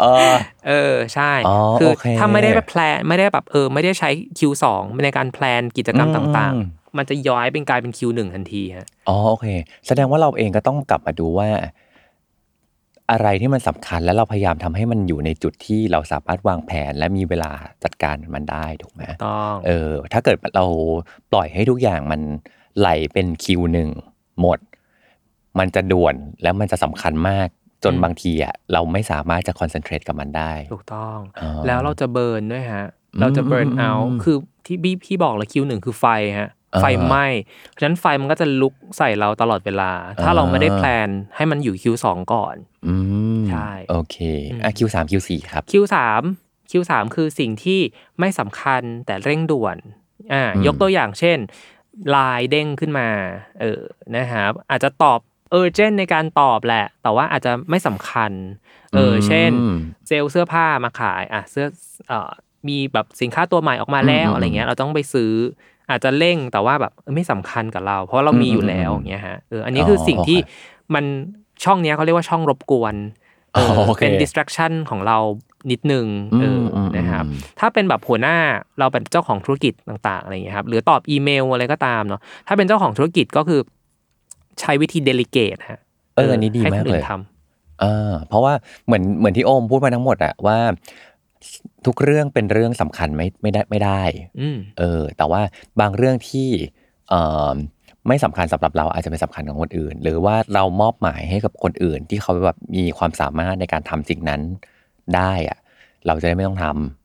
[0.00, 0.34] เออ
[0.68, 4.64] เออใช่อ๋อคือโอเคถ้าไม่ได้แพลนไม่ได้แบบเออ ไม่ได้ใช้ Q2
[5.04, 9.46] ในการแพลนกิจกรรมอืมต่างอืมๆมันจะย้อยเป็นกลายเป็น Q1 ทันทีฮะอ๋อโอเค
[9.86, 11.48] แสดงว่าเราเองก็ต้องกลับมาดูว่า
[13.10, 17.50] อะไรที่มันสำคัญแล้วเราพยายามทำให้มันอยู่ในจุดที่เราสามารถวางแผนและมีเวลา
[17.84, 20.64] จัดการมันได้ถูกไหมต้องเออ ถ้าเกิดเรา
[21.32, 22.20] ปล่อยให้ทุกอย่างมัน
[22.78, 23.88] ไหลเป็น Q หนึ่ง
[24.40, 24.58] หมด
[25.58, 27.48] มันจะด่วนแล้วมันจะสำคัญมาก
[27.84, 32.86] จนบางทีอะเราไม่สามารถจะ concentrate กับมันได้ ถูกต้องอ๋อแล้วเราจะ burn ด้วยฮะ
[33.20, 34.36] เราจะ burn อืมเอาอืมคือ
[34.66, 36.06] ที่พี่พี่บอกเลย Q1 คือไฟ
[36.38, 37.26] ฮะอ่าไฟไหม้
[37.70, 39.90] เพราะฉะนั้นไฟมันก็จะลุกใส่เราตลอดเวลา
[40.22, 42.94] ถ้าอ่าเราไม่ได้ plan ให้มันอยู่ Q2 ก่อนอื
[43.40, 44.16] มใช่โอเค
[44.64, 45.96] อะ Q สาม Q สี่ครับ Q3
[46.70, 47.80] Q3 คือสิ่งที่
[48.18, 49.76] ไม่สำคัญแต่เร่งด่วน
[50.32, 51.38] อ่าอืมยกตัวอย่างเช่น
[52.10, 53.08] ไลน์เด้งขึ้นมา
[53.60, 53.80] เออ
[54.16, 55.20] นะครับอาจจะตอบ
[55.54, 58.32] เออเจนในการตอบแหละ แต่ว่าอาจจะไม่สำคัญ
[58.94, 59.76] เออ เช่นอืม
[60.06, 61.66] เซลล์เสื้อผ้ามาขาย อะเสื้อ
[62.08, 62.30] เอ่อ
[62.68, 65.32] มีแบบสินค้าตัวใหม่ออกมาแล้วอืมอะไรเงี้ย เราต้องไปซื้อ
[65.90, 70.50] อาจจะเร่งแต่ว่าแบบเออไม่สำคัญกับเรา เพราะเรามีอืมอยู่แล้วอืมอย่างเงี้ยฮะเอออันนี้คือออสิ่งที่โอเค
[70.94, 71.04] มัน
[71.64, 72.94] ช่องเนี้ยเขาเรียกว่าช่องรบกวน
[73.52, 75.18] เออโอเคเป็น distraction ของเรา
[75.70, 76.06] นิดนึง
[76.40, 78.36] เอออมนะครับอืมถ้าเป็นแบบหัวหน้า
[78.78, 83.60] เราเป็นเจ้าของธุรกิจต่างๆอะไรอย่างเงี้ยครับหรือตอบอีเมลอะไรก็ตามเนาะถ้าเป็นเจ้าของธุรกิจก็คือ
[84.60, 85.80] ใช้วิธีเดลิเกตฮะ
[86.16, 88.52] เอออันนี้ดีให้มาคกนอื่เลยนทำอ่าเพราะว่า
[88.86, 90.58] เหมือนเหมือนที่โอมพูดมาทั้งหมดอะว่า
[91.86, 94.02] ทุกเรื่องเป็นเรื่องสำคัญไม่ไม่ได้ไม่ได้
[94.40, 95.42] อืมเออ แต่ว่า
[95.80, 96.48] บางเรื่องที่
[97.08, 97.20] เอ่
[97.52, 97.54] อ
[98.08, 104.40] ไม่สำคัญสำหรับเราอาจจะเป็นสำคัญกับคนอื่น หรือว่าเรามอบหมายให้กับคนอื่น ที่เขาแบบมีความสามารถในการทำสิ่งนั้น
[105.16, 105.58] ได้อะ
[106.06, 107.03] เราจะได้ไม่ต้องทำ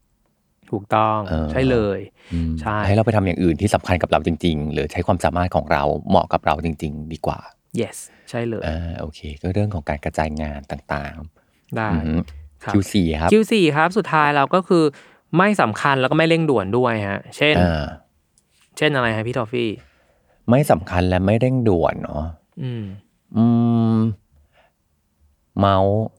[0.72, 1.99] ถูกต้องเออ ใช่เลย
[2.34, 7.39] อืมใช่ ให้เราไปทำอย่างอื่นที่สำคัญกับเราจริง ๆ หรือใช้ความสามารถของเราเหมาะกับเราจริง ๆ ดีกว่า
[7.80, 7.97] yes
[8.30, 11.13] ใช่เลยอ่าโอเค ก็เรื่องของการกระจายงานต่าง
[11.78, 12.24] ได้ๆอืม
[12.63, 14.84] ครับ Q4 ครับ Q4 ครับสุดท้ายเราก็คือ
[15.38, 17.86] ไม่สำคัญแล้วก็ไม่เร่งด่วนด้วยฮะ เช่น อ่า
[18.78, 19.70] เช่นอะไรฮะพี่ทอฟฟี่
[20.49, 22.24] ไม่สำคัญและไม่เร่งด่วนเนาะ
[22.63, 22.84] อืม
[23.38, 23.45] อื
[23.95, 23.97] ม
[25.59, 26.18] เมาส์อืม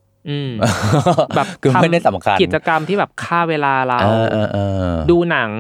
[1.37, 4.59] แบบคือทำไม่ได้สำคัญกิจกรรมที่แบบฆ่าเวลาเราเออเออเอ
[4.91, 5.51] อดูหนัง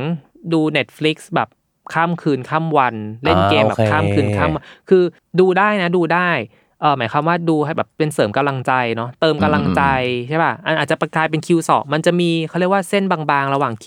[0.53, 1.49] ดู Netflix แบบ
[1.93, 2.95] ข้ามคืนข้ามวัน
[3.25, 5.03] เล่นเกมอ่าแบบโอเคข้ามคืนข้ามวันคือ
[5.41, 6.29] ดูได้นะดูได้
[6.81, 9.83] เออหมายความว่าดูให้แบบเป็นเสริมกำลังใจเนาะเติมกำลังใจ
[10.29, 13.87] ใช่ป่ะอันอาจจะกลายเป็น Q2 มันจะมีเขาเรียกว่าเส้นบางๆ ระหว่าง Q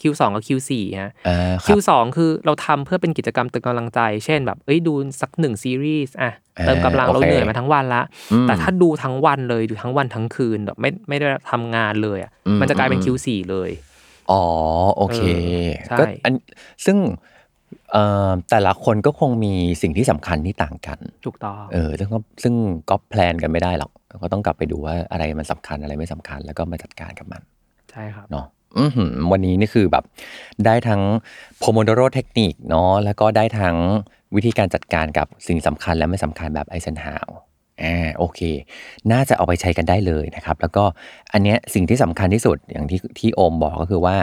[0.00, 0.70] Q2 กับ Q4
[1.02, 13.70] ฮะอ่าครับ Q2 คือเราทำเพื่อเป็นกิจกรรมเติมกำลังใจ เช่นแบบเอ้ยดูสักหนึ่งซีรีส์อะอ่าเติมกำลังโอเคเราเหนื่อยมาทั้งวันละอืมแต่ถ้าดูทั้งวันเลยดูทั้งวันทั้งคืนแบบไม่ไม่ได้ทำงานเลยอะอืมมันจะกลายเป็นอืม Q4 เลย
[14.30, 14.42] อ๋อ
[14.96, 16.34] โอเคเออใช่ก็อัน
[16.86, 17.31] ซึ่งเอ่อ
[18.50, 22.54] แต่ละคนก็คงมีสิ่งที่สำคัญที่ต่างกัน ถูกต้องเออซึ่งก็ซึ่ง
[22.90, 23.90] ก็แพลนกันไม่ได้หรอก
[24.22, 27.42] ก็ต้องกลับไปดูว่าอะไรมันสำคัญอะไรไม่สำคัญ แล้วก็มาจัดการกับมัน
[27.90, 28.46] ใช่ครับเนาะ
[28.78, 30.04] อื้อหือวันนี้นี่คือแบบ
[30.66, 31.02] ได้ทั้ง
[31.62, 33.76] Pomodoro เทคนิคเนาะแล้วก็ได้ทั้ง
[34.34, 37.28] วิธีการจัดการกับสิ่งสำคัญและไม่สำคัญแบบไอเซนฮาว
[37.82, 38.40] อ่าโอเค
[39.12, 40.84] น่าจะเอาไปใช้กันได้เลยนะครับ แล้วก็
[41.32, 44.16] อันเนี้ยสิ่งที่สำคัญที่สุดอย่างที่ที่โอมบอกก็คือว่า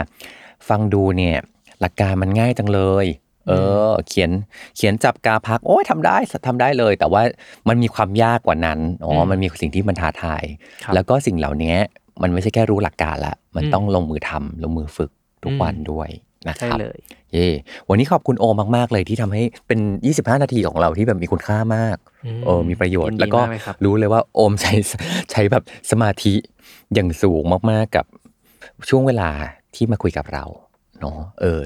[0.68, 1.36] ฟังดูเนี่ย
[1.80, 3.06] หลักการมันง่ายจังเลย
[3.48, 3.52] เอ
[3.88, 4.30] อ เขียน
[4.76, 6.16] เขียนจับกาพัก โอ้ยทำได้
[6.46, 7.22] ทำได้เลย แต่ว่า
[7.68, 10.44] มันมีความยากกว่านั้นอ๋ออมมันมีสิ่งที่มันท้าทาย
[10.84, 11.76] ครับแล้วก็สิ่งเหล่านี้
[12.22, 15.10] มันไม่ใช่แค่รู้หลักการละ มันอืมต้องลงมือทำลงมือฝึก
[15.44, 16.08] ทุกอืมวันด้วย
[16.48, 16.98] นะคใช่รับเลย
[17.32, 17.48] เย่
[17.88, 18.44] วันนี้ขอบคุณโอ
[18.76, 19.80] มาก ๆ เลยที่ทำให้เป็น
[20.12, 24.74] 25 นาทีของเราที่แบบมีคุณค่ามากอืมเออมีประโยชน์ยินดีแล้วก็มากเลยครับรู้เลยว่าโอมใช้
[25.32, 26.34] ใช้แบบสมาธิ
[26.94, 28.06] อย่างสูงมาก ๆ กับ
[28.88, 29.30] ช่วงเวลา
[29.74, 30.44] ที่มาคุยกับเรา
[31.00, 31.60] เนาะเออ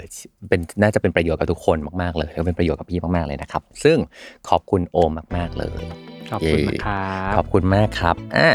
[0.49, 3.99] เป็นน่าจะเป็นประโยชน์กับทุกคนมากๆเลยแล้วเป็นประโยชน์กับพี่มากๆเลยนะครับ ซึ่ง
[4.49, 5.82] ขอบคุณโอมมาก ๆ เลย
[6.30, 8.49] ขอบคุณเย่มากครับขอบคุณมากครับอ่า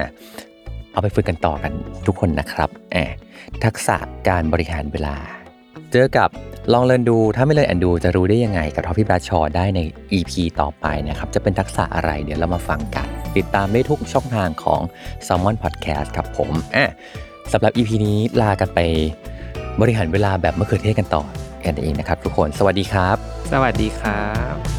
[0.91, 1.71] เอาไปฝึกกันต่อกัน
[2.07, 3.15] ทุกคนนะครับแอบ
[3.63, 5.15] ทักษะการบริหารเวลา
[5.91, 6.29] เจอกับ
[6.73, 9.79] ลองเรียนดูถ้าไม่เรียนแอนดูจะรู้ได้ยังไงกับทอฟฟี่บราชอได้ใน
[10.17, 13.07] EP ต่อไปนะครับ จะเป็นทักษะอะไรเดี๋ยวเรามาฟังกัน
[13.37, 14.81] ติดตามได้ทุกช่องทางของ
[15.25, 16.85] s ซ l m o n Podcast ครับผมอะ
[17.53, 18.79] สำหรับ EP นี้ลากันไป
[19.81, 21.23] บริหารเวลาแบบมะเขือเทศกันต่อ
[21.65, 23.17] กันเองนะครับทุกคน สวัสดีครับ
[23.53, 24.23] สวัสดีครั
[24.53, 24.78] บ